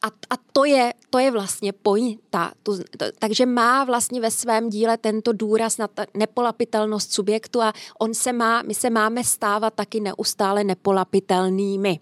A, 0.01 0.07
a 0.07 0.37
to, 0.53 0.65
je, 0.65 0.93
to 1.09 1.19
je 1.19 1.31
vlastně 1.31 1.73
pointa. 1.73 2.51
To, 2.63 2.77
to, 2.77 3.05
takže 3.19 3.45
má 3.45 3.83
vlastně 3.83 4.21
ve 4.21 4.31
svém 4.31 4.69
díle 4.69 4.97
tento 4.97 5.33
důraz 5.33 5.77
na 5.77 5.87
ta 5.87 6.05
nepolapitelnost 6.13 7.13
subjektu 7.13 7.61
a 7.61 7.73
on 7.99 8.13
se 8.13 8.33
má, 8.33 8.61
my 8.61 8.73
se 8.73 8.89
máme 8.89 9.23
stávat 9.23 9.73
taky 9.73 9.99
neustále 9.99 10.63
nepolapitelnými. 10.63 11.99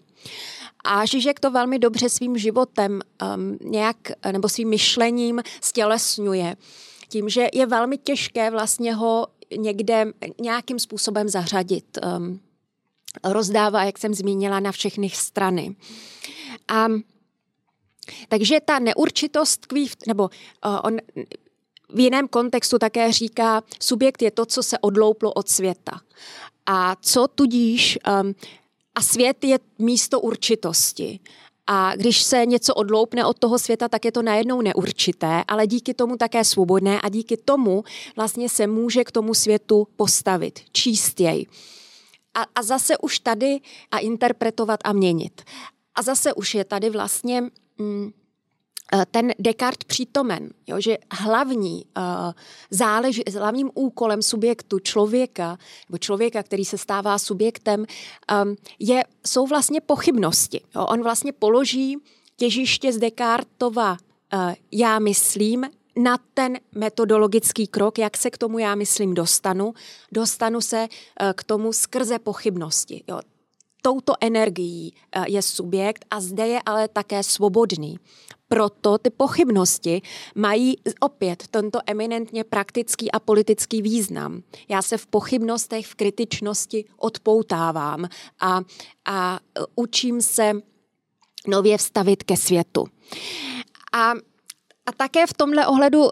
A 0.84 1.04
Žižek 1.04 1.40
to 1.40 1.50
velmi 1.50 1.78
dobře 1.78 2.08
svým 2.08 2.38
životem 2.38 3.00
um, 3.36 3.58
nějak, 3.70 3.96
nebo 4.32 4.48
svým 4.48 4.68
myšlením 4.68 5.42
stělesňuje. 5.60 6.56
Tím, 7.08 7.28
že 7.28 7.48
je 7.52 7.66
velmi 7.66 7.98
těžké 7.98 8.50
vlastně 8.50 8.94
ho 8.94 9.26
někde 9.56 10.12
nějakým 10.40 10.78
způsobem 10.78 11.28
zařadit. 11.28 11.98
Um, 12.16 12.40
rozdává, 13.24 13.84
jak 13.84 13.98
jsem 13.98 14.14
zmínila, 14.14 14.60
na 14.60 14.72
všechny 14.72 15.10
strany. 15.10 15.76
A 16.68 16.86
takže 18.28 18.60
ta 18.64 18.78
neurčitost 18.78 19.60
tkví, 19.60 19.90
nebo 20.06 20.22
uh, 20.22 20.78
on 20.82 20.96
v 21.94 22.00
jiném 22.00 22.28
kontextu 22.28 22.78
také 22.78 23.12
říká, 23.12 23.62
subjekt 23.80 24.22
je 24.22 24.30
to, 24.30 24.46
co 24.46 24.62
se 24.62 24.78
odlouplo 24.78 25.32
od 25.32 25.48
světa. 25.48 26.00
A 26.66 26.96
co 27.00 27.28
tudíž 27.34 27.98
um, 28.22 28.34
a 28.94 29.02
svět 29.02 29.44
je 29.44 29.58
místo 29.78 30.20
určitosti. 30.20 31.20
A 31.66 31.96
když 31.96 32.22
se 32.22 32.46
něco 32.46 32.74
odloupne 32.74 33.24
od 33.26 33.38
toho 33.38 33.58
světa, 33.58 33.88
tak 33.88 34.04
je 34.04 34.12
to 34.12 34.22
najednou 34.22 34.62
neurčité, 34.62 35.44
ale 35.48 35.66
díky 35.66 35.94
tomu 35.94 36.16
také 36.16 36.44
svobodné 36.44 37.00
a 37.00 37.08
díky 37.08 37.36
tomu 37.36 37.84
vlastně 38.16 38.48
se 38.48 38.66
může 38.66 39.04
k 39.04 39.10
tomu 39.10 39.34
světu 39.34 39.88
postavit, 39.96 40.60
číst 40.72 41.20
jej. 41.20 41.46
A, 42.38 42.46
a 42.54 42.62
zase 42.62 42.98
už 42.98 43.18
tady 43.18 43.60
a 43.90 43.98
interpretovat 43.98 44.80
a 44.84 44.92
měnit. 44.92 45.42
A 45.94 46.02
zase 46.02 46.34
už 46.34 46.54
je 46.54 46.64
tady 46.64 46.90
vlastně 46.90 47.42
mm, 47.78 48.12
Eh, 48.92 49.06
ten 49.10 49.32
Descartes 49.38 49.84
přítomen, 49.86 50.50
jo, 50.66 50.80
že 50.80 50.98
hlavní, 51.12 51.84
uh, 51.96 52.32
zálež, 52.70 53.20
hlavním 53.36 53.70
úkolem 53.74 54.22
subjektu 54.22 54.78
člověka, 54.78 55.58
nebo 55.88 55.98
člověka, 55.98 56.42
který 56.42 56.64
se 56.64 56.78
stává 56.78 57.18
subjektem, 57.18 57.80
um, 58.42 58.56
je, 58.78 59.04
jsou 59.26 59.46
vlastně 59.46 59.80
pochybnosti. 59.80 60.60
Jo. 60.74 60.86
On 60.86 61.02
vlastně 61.02 61.32
položí 61.32 61.96
těžiště 62.36 62.92
z 62.92 62.98
Descartova 62.98 63.90
uh, 63.92 64.54
já 64.72 64.98
myslím 64.98 65.64
na 65.98 66.18
ten 66.34 66.58
metodologický 66.74 67.66
krok, 67.66 67.98
jak 67.98 68.16
se 68.16 68.30
k 68.30 68.38
tomu 68.38 68.58
já 68.58 68.74
myslím 68.74 69.14
dostanu. 69.14 69.74
Dostanu 70.12 70.60
se 70.60 70.80
uh, 70.80 71.32
k 71.34 71.44
tomu 71.44 71.72
skrze 71.72 72.18
pochybnosti. 72.18 73.04
Jo 73.08 73.20
touto 73.82 74.12
energií 74.20 74.94
je 75.26 75.42
subjekt 75.42 76.04
a 76.10 76.20
zde 76.20 76.46
je 76.46 76.60
ale 76.66 76.88
také 76.88 77.22
svobodný 77.22 77.98
proto 78.48 78.98
ty 78.98 79.10
pochybnosti 79.10 80.02
mají 80.34 80.76
opět 81.00 81.46
tento 81.50 81.78
eminentně 81.86 82.44
praktický 82.44 83.12
a 83.12 83.20
politický 83.20 83.82
význam. 83.82 84.42
Já 84.68 84.82
se 84.82 84.96
v 84.96 85.06
pochybnostech, 85.06 85.86
v 85.86 85.94
kritičnosti 85.94 86.84
odpoutávám 86.96 88.08
a, 88.40 88.60
a 89.04 89.40
učím 89.74 90.22
se 90.22 90.52
nově 91.46 91.78
vstavit 91.78 92.22
ke 92.22 92.36
světu. 92.36 92.86
A, 93.92 94.12
a 94.88 94.92
také 94.92 95.26
v 95.26 95.32
tomhle 95.32 95.66
ohledu 95.66 96.08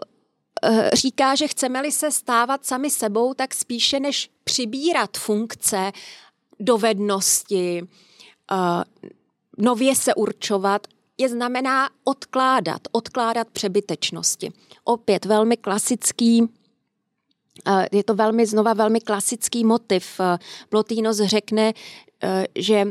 eh, 0.63 0.89
říká, 0.93 1.35
že 1.35 1.47
chceme-li 1.47 1.91
se 1.91 2.11
stávat 2.11 2.65
sami 2.65 2.89
sebou, 2.89 3.33
tak 3.33 3.53
spíše 3.53 3.99
než 3.99 4.29
přibírat 4.43 5.17
funkce, 5.17 5.91
dovednosti, 6.59 7.81
uh, 8.51 8.83
nově 9.57 9.95
se 9.95 10.15
určovat, 10.15 10.87
je 11.17 11.29
znamená 11.29 11.89
odkládat, 12.03 12.81
odkládat 12.91 13.47
přebytečnosti. 13.47 14.51
Opět 14.83 15.25
velmi 15.25 15.57
klasický 15.57 16.47
je 17.91 18.03
to 18.03 18.15
velmi 18.15 18.45
znova 18.45 18.73
velmi 18.73 19.01
klasický 19.01 19.65
motiv. 19.65 20.21
Plotínos 20.69 21.17
řekne, 21.17 21.73
že 22.55 22.85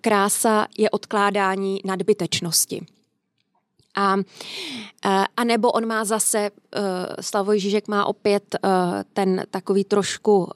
krása 0.00 0.66
je 0.78 0.90
odkládání 0.90 1.80
nadbytečnosti. 1.84 2.86
A, 3.96 4.16
a 5.36 5.44
nebo 5.44 5.72
on 5.72 5.86
má 5.86 6.04
zase, 6.04 6.50
Slavoj 7.20 7.60
Žižek 7.60 7.88
má 7.88 8.04
opět 8.04 8.56
ten 9.12 9.44
takový 9.50 9.84
trošku 9.84 10.48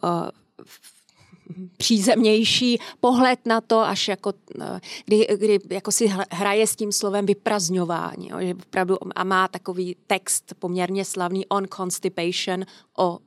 přízemnější 1.76 2.78
pohled 3.00 3.46
na 3.46 3.60
to, 3.60 3.78
až 3.78 4.08
jako, 4.08 4.32
eh, 4.60 4.80
kdy, 5.04 5.26
kdy 5.36 5.58
jako 5.70 5.92
si 5.92 6.12
hraje 6.30 6.66
s 6.66 6.76
tím 6.76 6.92
slovem 6.92 7.26
vyprazňování. 7.26 8.28
Jo, 8.28 8.36
že 8.40 8.54
opravdu, 8.54 8.96
a 9.16 9.24
má 9.24 9.48
takový 9.48 9.96
text 10.06 10.54
poměrně 10.58 11.04
slavný 11.04 11.46
on 11.46 11.66
constipation, 11.76 12.64
o, 12.98 13.18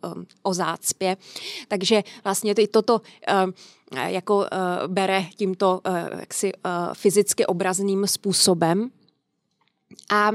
o 0.43 0.53
zácpě. 0.53 1.17
Takže 1.67 2.03
vlastně 2.23 2.51
i 2.51 2.67
toto 2.67 3.01
jako 4.07 4.45
bere 4.87 5.25
tímto 5.37 5.81
jaksi 6.19 6.51
fyzicky 6.93 7.45
obrazným 7.45 8.07
způsobem. 8.07 8.89
A 10.11 10.31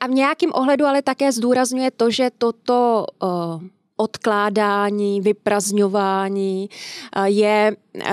a 0.00 0.06
v 0.06 0.10
nějakým 0.10 0.50
ohledu 0.54 0.86
ale 0.86 1.02
také 1.02 1.32
zdůrazňuje 1.32 1.90
to, 1.90 2.10
že 2.10 2.30
toto 2.38 3.06
uh, 3.22 3.62
odkládání, 3.98 5.20
vyprazňování 5.20 6.70
eh, 7.16 7.28
je, 7.28 7.76
eh, 8.00 8.04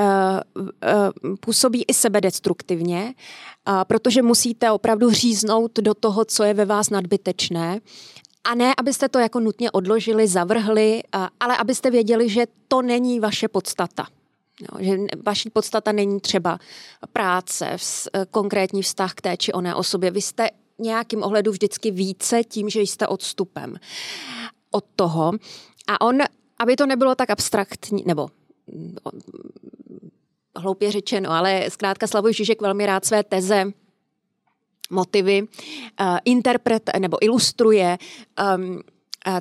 eh, 0.83 0.93
působí 1.39 1.83
i 1.87 1.93
sebedestruktivně, 1.93 3.13
protože 3.87 4.21
musíte 4.21 4.71
opravdu 4.71 5.09
říznout 5.09 5.79
do 5.79 5.93
toho, 5.93 6.25
co 6.25 6.43
je 6.43 6.53
ve 6.53 6.65
vás 6.65 6.89
nadbytečné. 6.89 7.79
A 8.43 8.55
ne, 8.55 8.73
abyste 8.77 9.09
to 9.09 9.19
jako 9.19 9.39
nutně 9.39 9.71
odložili, 9.71 10.27
zavrhli, 10.27 11.03
ale 11.39 11.57
abyste 11.57 11.91
věděli, 11.91 12.29
že 12.29 12.45
to 12.67 12.81
není 12.81 13.19
vaše 13.19 13.47
podstata. 13.47 14.07
Jo, 14.61 14.67
že 14.79 14.97
vaší 15.25 15.49
podstata 15.49 15.91
není 15.91 16.19
třeba 16.19 16.59
práce, 17.13 17.77
konkrétní 18.31 18.81
vztah 18.81 19.13
k 19.13 19.21
té 19.21 19.37
či 19.37 19.53
oné 19.53 19.75
osobě. 19.75 20.11
Vy 20.11 20.21
jste 20.21 20.49
nějakým 20.79 21.23
ohledu 21.23 21.51
vždycky 21.51 21.91
více 21.91 22.43
tím, 22.43 22.69
že 22.69 22.81
jste 22.81 23.07
odstupem 23.07 23.75
od 24.71 24.85
toho. 24.95 25.31
A 25.87 26.01
on, 26.01 26.17
aby 26.59 26.75
to 26.75 26.85
nebylo 26.85 27.15
tak 27.15 27.29
abstraktní, 27.29 28.03
nebo 28.07 28.27
mm, 28.67 28.95
hloupě 30.57 30.91
řečeno, 30.91 31.31
ale 31.31 31.65
zkrátka 31.69 32.07
Slavoj 32.07 32.33
Žižek 32.33 32.61
velmi 32.61 32.85
rád 32.85 33.05
své 33.05 33.23
teze 33.23 33.65
motivy 34.89 35.41
uh, 35.41 35.47
interpret 36.25 36.89
nebo 36.99 37.17
ilustruje 37.25 37.97
um, 38.57 38.81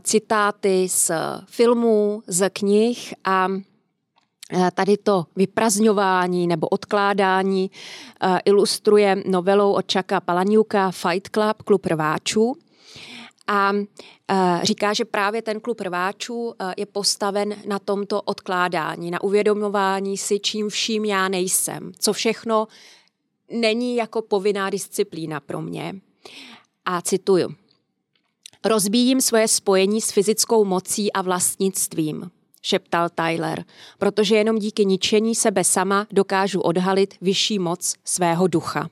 citáty 0.00 0.88
z 0.88 1.10
filmů, 1.46 2.22
z 2.26 2.50
knih 2.50 3.14
a 3.24 3.48
Tady 4.74 4.96
to 4.96 5.24
vyprazňování 5.36 6.46
nebo 6.46 6.68
odkládání 6.68 7.70
uh, 8.24 8.38
ilustruje 8.44 9.22
novelou 9.26 9.72
od 9.72 9.86
Čaka 9.86 10.20
Palaniuka 10.20 10.90
Fight 10.90 11.28
Club, 11.28 11.62
klub 11.62 11.86
rváčů 11.86 12.56
a 13.46 13.72
e, 13.72 14.60
říká, 14.62 14.92
že 14.92 15.04
právě 15.04 15.42
ten 15.42 15.60
klub 15.60 15.80
rváčů 15.80 16.54
je 16.76 16.86
postaven 16.86 17.54
na 17.66 17.78
tomto 17.78 18.22
odkládání, 18.22 19.10
na 19.10 19.22
uvědomování 19.22 20.16
si, 20.16 20.40
čím 20.40 20.68
vším 20.68 21.04
já 21.04 21.28
nejsem, 21.28 21.92
co 21.98 22.12
všechno 22.12 22.68
není 23.50 23.96
jako 23.96 24.22
povinná 24.22 24.70
disciplína 24.70 25.40
pro 25.40 25.62
mě. 25.62 25.94
A 26.84 27.02
cituju. 27.02 27.54
Rozbíjím 28.64 29.20
svoje 29.20 29.48
spojení 29.48 30.00
s 30.00 30.10
fyzickou 30.10 30.64
mocí 30.64 31.12
a 31.12 31.22
vlastnictvím, 31.22 32.30
šeptal 32.64 33.08
Tyler, 33.08 33.64
protože 33.98 34.36
jenom 34.36 34.58
díky 34.58 34.84
ničení 34.84 35.34
sebe 35.34 35.64
sama 35.64 36.06
dokážu 36.12 36.60
odhalit 36.60 37.14
vyšší 37.20 37.58
moc 37.58 37.94
svého 38.04 38.46
ducha. 38.46 38.88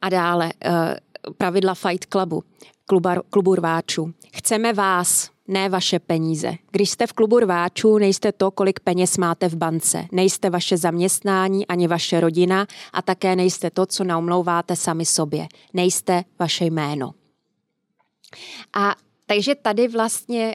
A 0.00 0.08
dále, 0.08 0.52
e, 0.64 0.96
pravidla 1.38 1.74
Fight 1.74 2.06
Clubu, 2.12 2.44
kluba, 2.86 3.16
klubu 3.30 3.54
rváčů. 3.54 4.14
Chceme 4.32 4.72
vás, 4.72 5.30
ne 5.48 5.68
vaše 5.68 5.98
peníze. 5.98 6.54
Když 6.70 6.90
jste 6.90 7.06
v 7.06 7.12
klubu 7.12 7.38
rváčů, 7.38 7.98
nejste 7.98 8.32
to, 8.32 8.50
kolik 8.50 8.80
peněz 8.80 9.16
máte 9.16 9.48
v 9.48 9.54
bance. 9.54 10.06
Nejste 10.12 10.50
vaše 10.50 10.76
zaměstnání 10.76 11.66
ani 11.66 11.88
vaše 11.88 12.20
rodina 12.20 12.66
a 12.92 13.02
také 13.02 13.36
nejste 13.36 13.70
to, 13.70 13.86
co 13.86 14.04
naumlouváte 14.04 14.76
sami 14.76 15.04
sobě. 15.04 15.48
Nejste 15.72 16.24
vaše 16.38 16.64
jméno. 16.64 17.14
A 18.74 18.94
takže 19.26 19.54
tady 19.54 19.88
vlastně 19.88 20.54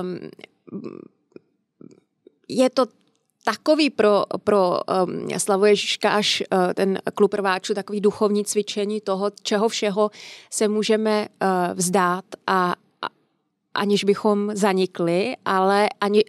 um, 0.00 0.30
je 2.48 2.70
to 2.70 2.86
takový 3.44 3.90
pro, 3.90 4.24
pro 4.44 4.80
um, 5.06 5.28
Slavu 5.38 5.64
Ježiška 5.64 6.10
až 6.10 6.42
uh, 6.52 6.72
ten 6.74 6.98
klub 7.14 7.34
rváčů, 7.34 7.74
takový 7.74 8.00
duchovní 8.00 8.44
cvičení 8.44 9.00
toho, 9.00 9.30
čeho 9.42 9.68
všeho 9.68 10.10
se 10.50 10.68
můžeme 10.68 11.28
uh, 11.42 11.48
vzdát 11.74 12.24
a, 12.46 12.74
a 13.02 13.06
aniž 13.74 14.04
bychom 14.04 14.56
zanikli, 14.56 15.36
ale, 15.44 15.88
ani, 16.00 16.24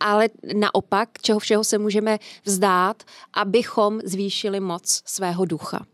ale 0.00 0.28
naopak, 0.54 1.08
čeho 1.22 1.38
všeho 1.38 1.64
se 1.64 1.78
můžeme 1.78 2.18
vzdát, 2.44 3.02
abychom 3.34 4.00
zvýšili 4.04 4.60
moc 4.60 5.02
svého 5.06 5.44
ducha. 5.44 5.86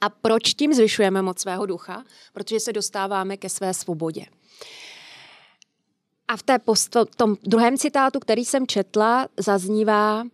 A 0.00 0.08
proč 0.08 0.54
tím 0.54 0.74
zvyšujeme 0.74 1.22
moc 1.22 1.40
svého 1.40 1.66
ducha? 1.66 2.04
Protože 2.32 2.60
se 2.60 2.72
dostáváme 2.72 3.36
ke 3.36 3.48
své 3.48 3.74
svobodě. 3.74 4.26
A 6.28 6.36
v 6.36 6.42
té 6.42 6.58
post- 6.58 6.96
tom 7.16 7.36
druhém 7.42 7.78
citátu, 7.78 8.20
který 8.20 8.44
jsem 8.44 8.66
četla, 8.66 9.28
zaznívá, 9.36 10.24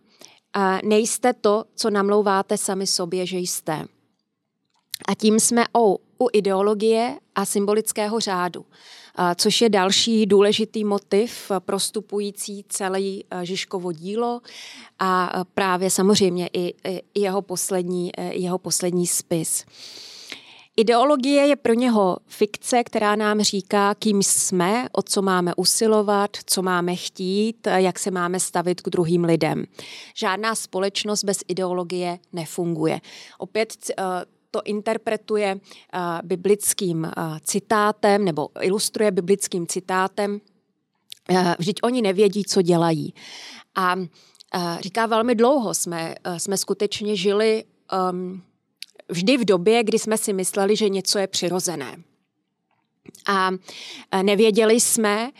nejste 0.83 1.33
to, 1.33 1.65
co 1.75 1.89
namlouváte 1.89 2.57
sami 2.57 2.87
sobě, 2.87 3.25
že 3.25 3.37
jste. 3.37 3.85
A 5.07 5.15
tím 5.15 5.39
jsme 5.39 5.63
o, 5.73 5.97
u 5.97 6.27
ideologie 6.33 7.19
a 7.35 7.45
symbolického 7.45 8.19
řádu, 8.19 8.65
což 9.35 9.61
je 9.61 9.69
další 9.69 10.25
důležitý 10.25 10.83
motiv 10.83 11.51
prostupující 11.59 12.65
celé 12.69 12.99
Žižkovo 13.43 13.91
dílo 13.91 14.41
a 14.99 15.43
právě 15.53 15.89
samozřejmě 15.89 16.49
i, 16.53 16.73
i 16.83 17.01
jeho, 17.15 17.41
poslední, 17.41 18.11
jeho 18.31 18.57
poslední 18.57 19.07
spis. 19.07 19.65
Ideologie 20.79 21.47
je 21.47 21.55
pro 21.55 21.73
něho 21.73 22.17
fikce, 22.27 22.83
která 22.83 23.15
nám 23.15 23.41
říká, 23.41 23.95
kým 23.95 24.23
jsme, 24.23 24.87
o 24.91 25.01
co 25.01 25.21
máme 25.21 25.55
usilovat, 25.55 26.29
co 26.45 26.61
máme 26.61 26.95
chtít, 26.95 27.67
jak 27.75 27.99
se 27.99 28.11
máme 28.11 28.39
stavit 28.39 28.81
k 28.81 28.89
druhým 28.89 29.23
lidem. 29.23 29.65
Žádná 30.15 30.55
společnost 30.55 31.23
bez 31.23 31.39
ideologie 31.47 32.19
nefunguje. 32.33 33.01
Opět 33.37 33.73
eh, 33.89 34.03
to 34.51 34.61
interpretuje 34.65 35.57
eh, 35.57 35.99
biblickým 36.23 37.05
eh, 37.05 37.11
citátem 37.43 38.25
nebo 38.25 38.49
ilustruje 38.61 39.11
biblickým 39.11 39.67
citátem. 39.67 40.41
Vždyť 41.59 41.79
oni 41.83 42.01
nevědí, 42.01 42.43
co 42.45 42.61
dělají. 42.61 43.13
A 43.75 43.95
říká, 44.79 45.05
velmi 45.05 45.35
dlouho 45.35 45.73
jsme, 45.73 46.15
jsme 46.37 46.57
skutečně 46.57 47.15
žili 47.15 47.63
um, 48.11 48.43
vždy 49.09 49.37
v 49.37 49.45
době, 49.45 49.83
kdy 49.83 49.99
jsme 49.99 50.17
si 50.17 50.33
mysleli, 50.33 50.75
že 50.75 50.89
něco 50.89 51.19
je 51.19 51.27
přirozené. 51.27 51.97
A 53.27 53.51
nevěděli 54.21 54.79
jsme, 54.79 55.31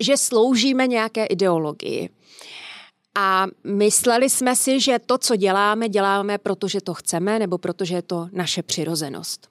že 0.00 0.16
sloužíme 0.16 0.86
nějaké 0.86 1.26
ideologii. 1.26 2.10
A 3.14 3.46
mysleli 3.64 4.30
jsme 4.30 4.56
si, 4.56 4.80
že 4.80 4.98
to, 4.98 5.18
co 5.18 5.36
děláme, 5.36 5.88
děláme, 5.88 6.38
protože 6.38 6.80
to 6.80 6.94
chceme, 6.94 7.38
nebo 7.38 7.58
protože 7.58 7.94
je 7.94 8.02
to 8.02 8.28
naše 8.32 8.62
přirozenost. 8.62 9.49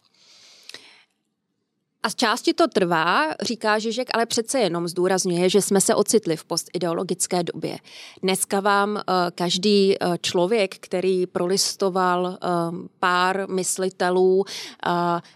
A 2.03 2.09
z 2.09 2.15
části 2.15 2.53
to 2.53 2.67
trvá, 2.67 3.33
říká 3.41 3.79
Žižek, 3.79 4.09
ale 4.13 4.25
přece 4.25 4.59
jenom 4.59 4.88
zdůrazňuje, 4.88 5.49
že 5.49 5.62
jsme 5.62 5.81
se 5.81 5.95
ocitli 5.95 6.38
v 6.38 6.43
postideologické 6.43 7.43
době. 7.43 7.78
Dneska 8.24 8.59
vám 8.59 8.95
uh, 8.95 9.01
každý 9.36 9.95
uh, 9.99 10.15
člověk, 10.21 10.76
který 10.80 11.28
prolistoval 11.28 12.24
uh, 12.24 12.78
pár 12.99 13.49
myslitelů, 13.49 14.45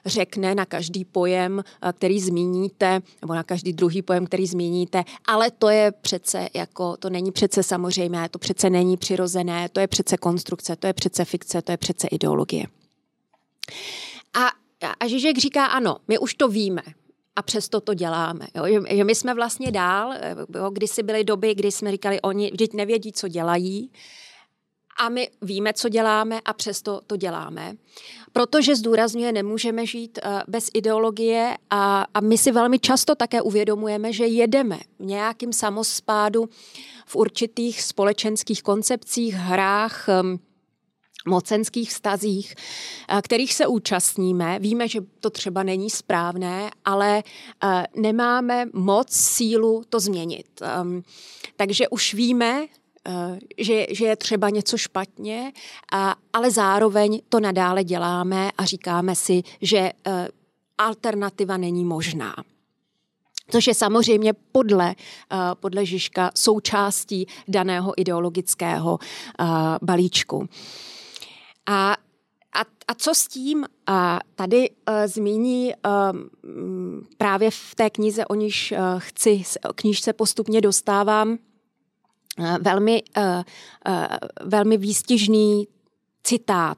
řekne 0.06 0.56
na 0.56 0.66
každý 0.66 1.06
pojem, 1.06 1.64
který 1.94 2.20
zmíníte, 2.20 3.02
nebo 3.22 3.34
na 3.34 3.44
každý 3.44 3.74
druhý 3.74 4.02
pojem, 4.02 4.26
který 4.26 4.48
zmíníte, 4.48 5.04
ale 5.26 5.52
to 5.52 5.70
je 5.70 5.92
přece 5.92 6.50
jako, 6.54 6.98
to 6.98 7.10
není 7.10 7.32
přece 7.32 7.64
samozřejmé, 7.64 8.30
to 8.30 8.40
přece 8.40 8.70
není 8.70 8.98
přirozené, 8.98 9.70
to 9.70 9.80
je 9.80 9.88
přece 9.88 10.18
konstrukce, 10.18 10.76
to 10.76 10.88
je 10.88 10.94
přece 10.94 11.26
fikce, 11.26 11.62
to 11.62 11.72
je 11.72 11.78
přece 11.78 12.08
ideologie. 12.08 12.66
A 14.34 14.63
a 14.90 15.08
Žižek 15.08 15.38
říká, 15.38 15.66
ano, 15.66 15.98
my 16.08 16.20
už 16.20 16.34
to 16.34 16.48
víme, 16.48 16.82
a 17.36 17.42
přesto 17.42 17.82
to 17.82 17.94
děláme. 17.94 18.48
Jo? 18.56 18.64
Že, 18.68 18.96
že 18.98 19.04
my 19.04 19.16
jsme 19.16 19.34
vlastně 19.34 19.72
dál, 19.72 20.14
jo? 20.56 20.70
kdysi 20.70 21.04
byly 21.04 21.24
doby, 21.24 21.56
kdy 21.56 21.72
jsme 21.72 21.92
říkali, 21.92 22.22
oni 22.22 22.52
vždyť 22.52 22.74
nevědí, 22.74 23.12
co 23.12 23.28
dělají, 23.28 23.92
a 24.98 25.10
my 25.10 25.30
víme, 25.42 25.74
co 25.74 25.90
děláme 25.90 26.42
a 26.46 26.54
přesto 26.54 27.02
to 27.08 27.18
děláme. 27.18 27.74
Protože 28.34 28.76
zdůrazňuje, 28.76 29.32
nemůžeme 29.32 29.86
žít 29.86 30.20
eh, 30.24 30.42
bez 30.48 30.70
ideologie 30.74 31.58
a, 31.70 32.06
a 32.14 32.22
my 32.22 32.38
si 32.38 32.52
velmi 32.52 32.80
často 32.80 33.16
také 33.16 33.42
uvědomujeme, 33.42 34.14
že 34.14 34.26
jedeme 34.26 34.80
v 35.00 35.06
nějakým 35.06 35.54
samospádu 35.54 36.50
v 37.06 37.16
určitých 37.16 37.82
společenských 37.82 38.64
koncepcích, 38.64 39.34
hrách, 39.34 40.10
ehm, 40.10 40.40
mocenských 41.26 41.90
vztazích, 41.90 42.56
eh, 43.10 43.22
kterých 43.22 43.54
se 43.54 43.68
účastníme. 43.68 44.60
Víme, 44.60 44.88
že 44.88 45.00
to 45.20 45.30
třeba 45.30 45.64
není 45.64 45.90
správné, 45.90 46.72
ale 46.86 47.24
eh, 47.64 47.84
nemáme 47.96 48.66
moc 48.74 49.12
sílu 49.12 49.84
to 49.90 50.00
změnit. 50.00 50.48
Ehm, 50.62 51.04
takže 51.56 51.88
už 51.88 52.14
víme, 52.14 52.68
Eh, 53.08 53.40
že, 53.58 53.86
že 53.90 54.06
je 54.06 54.16
třeba 54.16 54.50
něco 54.50 54.78
špatně, 54.78 55.52
ale 56.34 56.52
zároveň 56.52 57.22
to 57.30 57.40
nadále 57.40 57.84
děláme 57.84 58.52
a 58.58 58.66
říkáme 58.66 59.16
si, 59.16 59.44
že 59.62 59.92
alternativa 60.78 61.58
není 61.58 61.86
možná. 61.86 62.36
Což 63.52 63.68
je 63.68 63.74
samozřejmě 63.74 64.34
podle, 64.52 64.96
podle 65.54 65.86
Žižka 65.86 66.32
součástí 66.36 67.28
daného 67.48 68.02
ideologického 68.02 69.00
balíčku. 69.82 70.50
A 71.66 71.98
a, 72.56 72.60
a 72.88 72.94
co 72.96 73.16
s 73.16 73.28
tím? 73.28 73.66
A 73.88 74.20
tady 74.36 74.70
uh, 74.70 74.96
zmíní 75.06 75.74
uh, 75.86 76.20
právě 77.18 77.52
v 77.52 77.76
té 77.76 77.90
knize, 77.90 78.26
o 78.26 78.36
níž 78.36 78.72
uh, 78.72 79.00
chci, 79.00 79.44
knížce 79.76 80.14
postupně 80.14 80.62
dostávám, 80.62 81.38
Eh, 82.40 82.58
velmi, 82.62 83.04
eh, 83.18 83.44
eh, 83.88 84.08
velmi 84.44 84.78
výstižný 84.78 85.68
citát. 86.24 86.78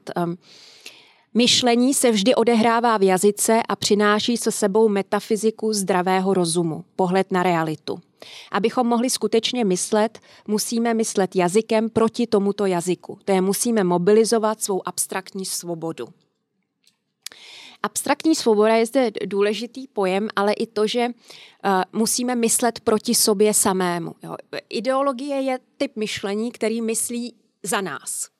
Myšlení 1.34 1.94
se 1.94 2.10
vždy 2.10 2.34
odehrává 2.34 2.96
v 2.96 3.02
jazyce 3.02 3.62
a 3.68 3.76
přináší 3.76 4.36
se 4.36 4.52
sebou 4.52 4.88
metafyziku 4.88 5.72
zdravého 5.72 6.34
rozumu, 6.34 6.84
pohled 6.96 7.32
na 7.32 7.42
realitu. 7.42 8.00
Abychom 8.52 8.86
mohli 8.86 9.10
skutečně 9.10 9.64
myslet, 9.64 10.18
musíme 10.46 10.94
myslet 10.94 11.36
jazykem 11.36 11.90
proti 11.90 12.26
tomuto 12.26 12.66
jazyku. 12.66 13.18
To 13.24 13.32
je 13.32 13.40
musíme 13.40 13.84
mobilizovat 13.84 14.62
svou 14.62 14.88
abstraktní 14.88 15.44
svobodu. 15.44 16.08
Abstraktní 17.82 18.34
svoboda 18.34 18.74
je 18.74 18.86
zde 18.86 19.10
důležitý 19.26 19.86
pojem, 19.86 20.28
ale 20.36 20.52
i 20.52 20.66
to, 20.66 20.86
že 20.86 21.06
uh, 21.06 21.82
musíme 21.92 22.36
myslet 22.36 22.80
proti 22.80 23.14
sobě 23.14 23.54
samému. 23.54 24.14
Ideologie 24.68 25.36
je 25.36 25.58
typ 25.76 25.96
myšlení, 25.96 26.52
který 26.52 26.82
myslí 26.82 27.34
za 27.62 27.80
nás. 27.80 28.35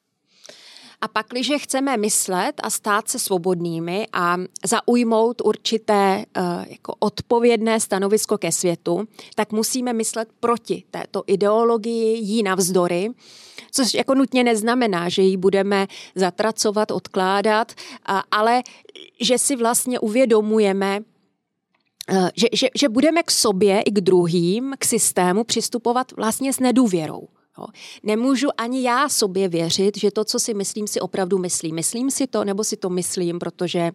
A 1.01 1.07
pak, 1.07 1.25
když 1.29 1.51
chceme 1.57 1.97
myslet 1.97 2.61
a 2.63 2.69
stát 2.69 3.09
se 3.09 3.19
svobodnými 3.19 4.07
a 4.13 4.37
zaujmout 4.65 5.41
určité 5.41 6.25
uh, 6.37 6.43
jako 6.69 6.95
odpovědné 6.99 7.79
stanovisko 7.79 8.37
ke 8.37 8.51
světu, 8.51 9.07
tak 9.35 9.51
musíme 9.51 9.93
myslet 9.93 10.29
proti 10.39 10.83
této 10.91 11.23
ideologii, 11.27 12.17
jí 12.17 12.43
navzdory, 12.43 13.09
což 13.71 13.93
jako 13.93 14.15
nutně 14.15 14.43
neznamená, 14.43 15.09
že 15.09 15.21
ji 15.21 15.37
budeme 15.37 15.87
zatracovat, 16.15 16.91
odkládat, 16.91 17.71
ale 18.31 18.63
že 19.21 19.37
si 19.37 19.55
vlastně 19.55 19.99
uvědomujeme, 19.99 20.99
uh, 22.11 22.29
že, 22.35 22.47
že, 22.53 22.67
že 22.75 22.89
budeme 22.89 23.23
k 23.23 23.31
sobě 23.31 23.81
i 23.81 23.91
k 23.91 24.01
druhým, 24.01 24.73
k 24.79 24.85
systému 24.85 25.43
přistupovat 25.43 26.11
vlastně 26.11 26.53
s 26.53 26.59
nedůvěrou. 26.59 27.27
Jo. 27.57 27.67
Nemůžu 28.03 28.47
ani 28.57 28.83
já 28.83 29.09
sobě 29.09 29.49
věřit, 29.49 29.97
že 29.97 30.11
to, 30.11 30.25
co 30.25 30.39
si 30.39 30.53
myslím, 30.53 30.87
si 30.87 30.99
opravdu 30.99 31.37
myslím. 31.37 31.75
Myslím 31.75 32.11
si 32.11 32.27
to, 32.27 32.43
nebo 32.43 32.63
si 32.63 32.77
to 32.77 32.89
myslím, 32.89 33.39
protože 33.39 33.91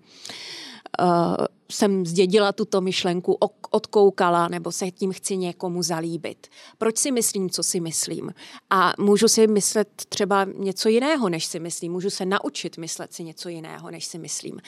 uh, 1.00 1.46
jsem 1.70 2.06
zdědila 2.06 2.52
tuto 2.52 2.80
myšlenku, 2.80 3.38
odkoukala, 3.70 4.48
nebo 4.48 4.72
se 4.72 4.90
tím 4.90 5.12
chci 5.12 5.36
někomu 5.36 5.82
zalíbit. 5.82 6.46
Proč 6.78 6.98
si 6.98 7.10
myslím, 7.10 7.50
co 7.50 7.62
si 7.62 7.80
myslím? 7.80 8.34
A 8.70 8.92
můžu 8.98 9.28
si 9.28 9.46
myslet 9.46 9.88
třeba 10.08 10.44
něco 10.44 10.88
jiného, 10.88 11.28
než 11.28 11.44
si 11.44 11.60
myslím. 11.60 11.92
Můžu 11.92 12.10
se 12.10 12.26
naučit 12.26 12.78
myslet 12.78 13.12
si 13.12 13.24
něco 13.24 13.48
jiného, 13.48 13.90
než 13.90 14.04
si 14.04 14.18
myslím. 14.18 14.60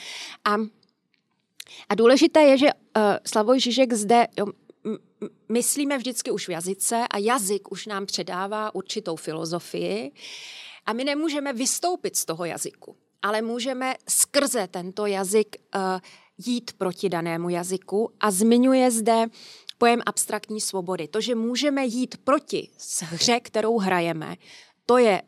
A 0.45 0.57
a 1.89 1.95
důležité 1.95 2.43
je, 2.43 2.59
že 2.59 2.67
uh, 2.67 3.03
Slavoj 3.27 3.61
Žižek 3.61 3.93
zde 3.93 4.27
jo, 4.39 4.47
myslíme 5.49 5.99
vždycky 5.99 6.31
už 6.31 6.49
v 6.49 6.51
jazyce 6.51 7.05
a 7.11 7.19
jazyk 7.19 7.73
už 7.73 7.87
nám 7.87 8.07
předává 8.07 8.75
určitou 8.75 9.17
filozofii 9.17 10.13
a 10.87 10.93
my 10.93 11.05
nemůžeme 11.05 11.53
vystoupit 11.53 12.17
z 12.17 12.25
toho 12.25 12.45
jazyku, 12.45 12.97
ale 13.23 13.43
můžeme 13.43 13.95
skrze 14.09 14.69
tento 14.71 15.07
jazyk 15.07 15.57
uh, 15.75 15.81
jít 16.47 16.73
proti 16.79 17.09
danému 17.09 17.49
jazyku 17.49 18.11
a 18.21 18.31
zmiňuje 18.31 18.91
zde 18.91 19.27
pojem 19.79 20.03
abstraktní 20.07 20.61
svobody. 20.61 21.09
To, 21.09 21.21
že 21.21 21.35
můžeme 21.35 21.87
jít 21.87 22.17
proti 22.17 22.69
hře, 23.01 23.41
kterou 23.41 23.79
hrajeme, 23.79 24.37
to 24.87 24.99
je 24.99 25.23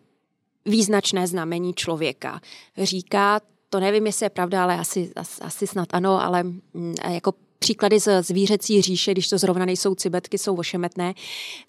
význačné 0.64 1.26
znamení 1.26 1.74
člověka. 1.74 2.40
Říká, 2.76 3.40
to 3.70 3.80
nevím, 3.80 4.07
jestli 4.07 4.26
je 4.26 4.30
pravda, 4.30 4.62
ale 4.62 4.78
asi, 4.78 5.12
asi, 5.16 5.42
asi 5.42 5.66
snad 5.66 5.88
ano, 5.92 6.22
ale 6.22 6.42
mm, 6.42 6.94
jako 7.09 7.32
příklady 7.59 8.01
z 8.01 8.23
zvířecí 8.23 8.83
říše, 8.83 9.13
když 9.13 9.29
to 9.29 9.39
zrovna 9.39 9.65
nejsou 9.65 9.95
cibetky, 9.95 10.39
jsou 10.39 10.57
ošemetné, 10.57 11.15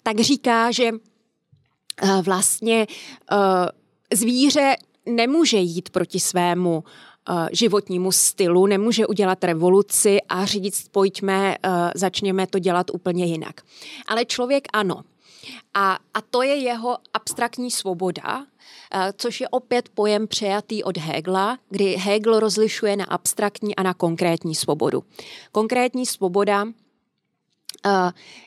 tak 0.02 0.20
říká, 0.20 0.70
že 0.70 0.90
uh, 0.92 2.22
vlastně 2.22 2.86
uh, 3.32 3.38
zvíře 4.12 4.76
nemůže 5.06 5.58
jít 5.58 5.90
proti 5.90 6.20
svému 6.20 6.84
uh, 7.30 7.48
životnímu 7.52 8.12
stylu, 8.12 8.66
nemůže 8.66 9.06
udělat 9.06 9.44
revoluci 9.44 10.18
a 10.28 10.44
říct, 10.44 10.88
pojďme, 10.88 11.56
začněme 11.94 12.46
to 12.46 12.58
dělat 12.58 12.90
úplně 12.92 13.24
jinak. 13.24 13.60
Ale 14.06 14.24
člověk 14.24 14.68
ano. 14.72 15.02
A, 15.74 15.98
a 16.14 16.20
to 16.20 16.42
je 16.42 16.54
jeho 16.54 16.98
abstraktní 17.14 17.70
svoboda, 17.70 18.46
Eh, 18.94 19.12
což 19.16 19.40
je 19.40 19.48
opět 19.48 19.88
pojem 19.88 20.28
přejatý 20.28 20.84
od 20.84 20.96
Hegla, 20.96 21.58
kdy 21.70 21.96
Hegel 21.96 22.40
rozlišuje 22.40 22.96
na 22.96 23.04
abstraktní 23.04 23.76
a 23.76 23.82
na 23.82 23.94
konkrétní 23.94 24.54
svobodu. 24.54 25.04
Konkrétní 25.52 26.06
svoboda 26.06 26.66
eh, 27.86 27.90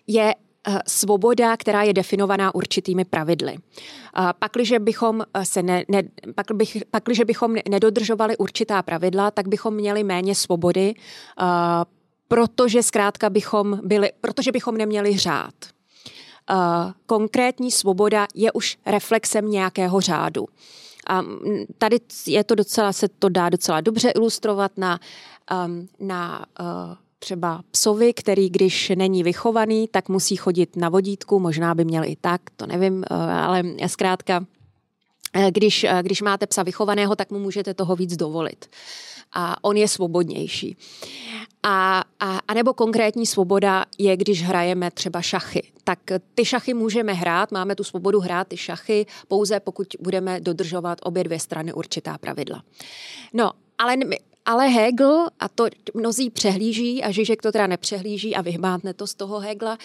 je 0.08 0.36
eh, 0.68 0.80
svoboda, 0.88 1.58
která 1.58 1.84
je 1.84 1.94
definovaná 1.94 2.56
určitými 2.56 3.06
pravidly. 3.06 3.56
Pakliže 4.40 4.80
bychom, 4.80 5.24
se 5.44 5.64
ne, 5.64 5.84
ne, 5.88 6.04
pak 6.36 6.52
bych, 6.54 6.78
pakliže 6.92 7.26
bychom 7.26 7.56
nedodržovali 7.70 8.38
určitá 8.38 8.82
pravidla, 8.82 9.32
tak 9.32 9.48
bychom 9.48 9.74
měli 9.74 10.04
méně 10.04 10.36
svobody, 10.36 10.94
protože 12.28 12.84
zkrátka 12.84 13.30
bychom 13.30 13.80
byli, 13.84 14.12
protože 14.22 14.52
bychom 14.52 14.78
neměli 14.78 15.18
řád. 15.18 15.54
Eh, 16.50 16.94
konkrétní 17.06 17.72
svoboda 17.72 18.28
je 18.36 18.52
už 18.52 18.78
reflexem 18.86 19.52
nějakého 19.52 20.02
řádu. 20.02 20.48
A 21.08 21.22
tady 21.78 21.98
je 22.28 22.44
to 22.44 22.56
docela, 22.56 22.94
se 22.94 23.08
to 23.08 23.30
dá 23.30 23.50
docela 23.50 23.82
dobře 23.82 24.10
ilustrovat 24.10 24.72
na, 24.78 25.00
um, 25.66 25.88
na 26.00 26.46
uh, 26.60 26.66
třeba 27.20 27.62
psovi, 27.72 28.14
který 28.14 28.50
když 28.50 28.92
není 28.96 29.24
vychovaný, 29.24 29.88
tak 29.88 30.10
musí 30.10 30.36
chodit 30.36 30.76
na 30.76 30.90
vodítku, 30.90 31.40
možná 31.40 31.76
by 31.76 31.86
měl 31.86 32.04
i 32.04 32.16
tak, 32.22 32.42
to 32.56 32.68
nevím, 32.68 32.94
uh, 33.12 33.32
ale 33.32 33.64
zkrátka, 33.88 34.46
když, 35.50 35.86
když 36.02 36.22
máte 36.22 36.48
psa 36.48 36.64
vychovaného, 36.64 37.16
tak 37.16 37.32
mu 37.32 37.40
můžete 37.40 37.74
toho 37.74 37.96
víc 37.96 38.16
dovolit. 38.16 38.70
A 39.34 39.64
on 39.64 39.78
je 39.78 39.88
svobodnější. 39.88 40.78
A, 41.64 42.04
a, 42.20 42.40
a 42.48 42.54
nebo 42.54 42.74
konkrétní 42.74 43.26
svoboda 43.26 43.86
je, 43.98 44.18
když 44.18 44.44
hrajeme 44.44 44.92
třeba 44.92 45.22
šachy. 45.22 45.72
Tak 45.84 46.00
ty 46.36 46.46
šachy 46.46 46.74
můžeme 46.74 47.14
hrát, 47.14 47.52
máme 47.52 47.76
tu 47.76 47.84
svobodu 47.84 48.20
hrát 48.20 48.48
ty 48.48 48.58
šachy 48.58 49.06
pouze 49.28 49.60
pokud 49.60 49.88
budeme 50.00 50.40
dodržovat 50.40 51.00
obě 51.04 51.24
dvě 51.24 51.40
strany 51.40 51.74
určitá 51.74 52.18
pravidla. 52.18 52.64
No, 53.34 53.52
ale 53.78 53.96
ale 54.46 54.68
Hegel, 54.68 55.28
a 55.40 55.50
to 55.50 55.68
mnozí 55.94 56.30
přehlíží, 56.30 57.04
a 57.04 57.12
Žižek 57.12 57.42
to 57.42 57.52
teda 57.52 57.68
nepřehlíží 57.68 58.36
a 58.36 58.42
vyhmátne 58.42 58.94
to 58.94 59.08
z 59.08 59.14
toho 59.14 59.40
Hegla, 59.40 59.78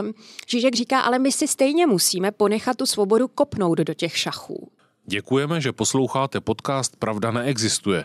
um, 0.00 0.14
Žižek 0.46 0.74
říká, 0.74 1.00
ale 1.00 1.18
my 1.18 1.32
si 1.32 1.48
stejně 1.48 1.86
musíme 1.86 2.30
ponechat 2.30 2.76
tu 2.76 2.86
svobodu 2.86 3.28
kopnout 3.28 3.78
do 3.78 3.94
těch 3.94 4.16
šachů. 4.16 4.70
Děkujeme, 5.10 5.60
že 5.60 5.72
posloucháte 5.72 6.40
podcast 6.40 6.96
Pravda 6.96 7.30
neexistuje. 7.30 8.04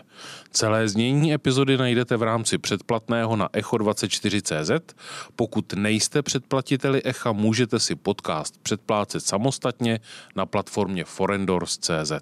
Celé 0.50 0.88
znění 0.88 1.34
epizody 1.34 1.76
najdete 1.76 2.16
v 2.16 2.22
rámci 2.22 2.58
předplatného 2.58 3.36
na 3.36 3.48
echo24.cz. 3.48 4.94
Pokud 5.36 5.72
nejste 5.72 6.22
předplatiteli 6.22 7.02
Echa, 7.02 7.32
můžete 7.32 7.80
si 7.80 7.94
podcast 7.94 8.58
předplácet 8.62 9.20
samostatně 9.20 10.00
na 10.36 10.46
platformě 10.46 11.04
forendors.cz. 11.04 12.12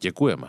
Děkujeme. 0.00 0.48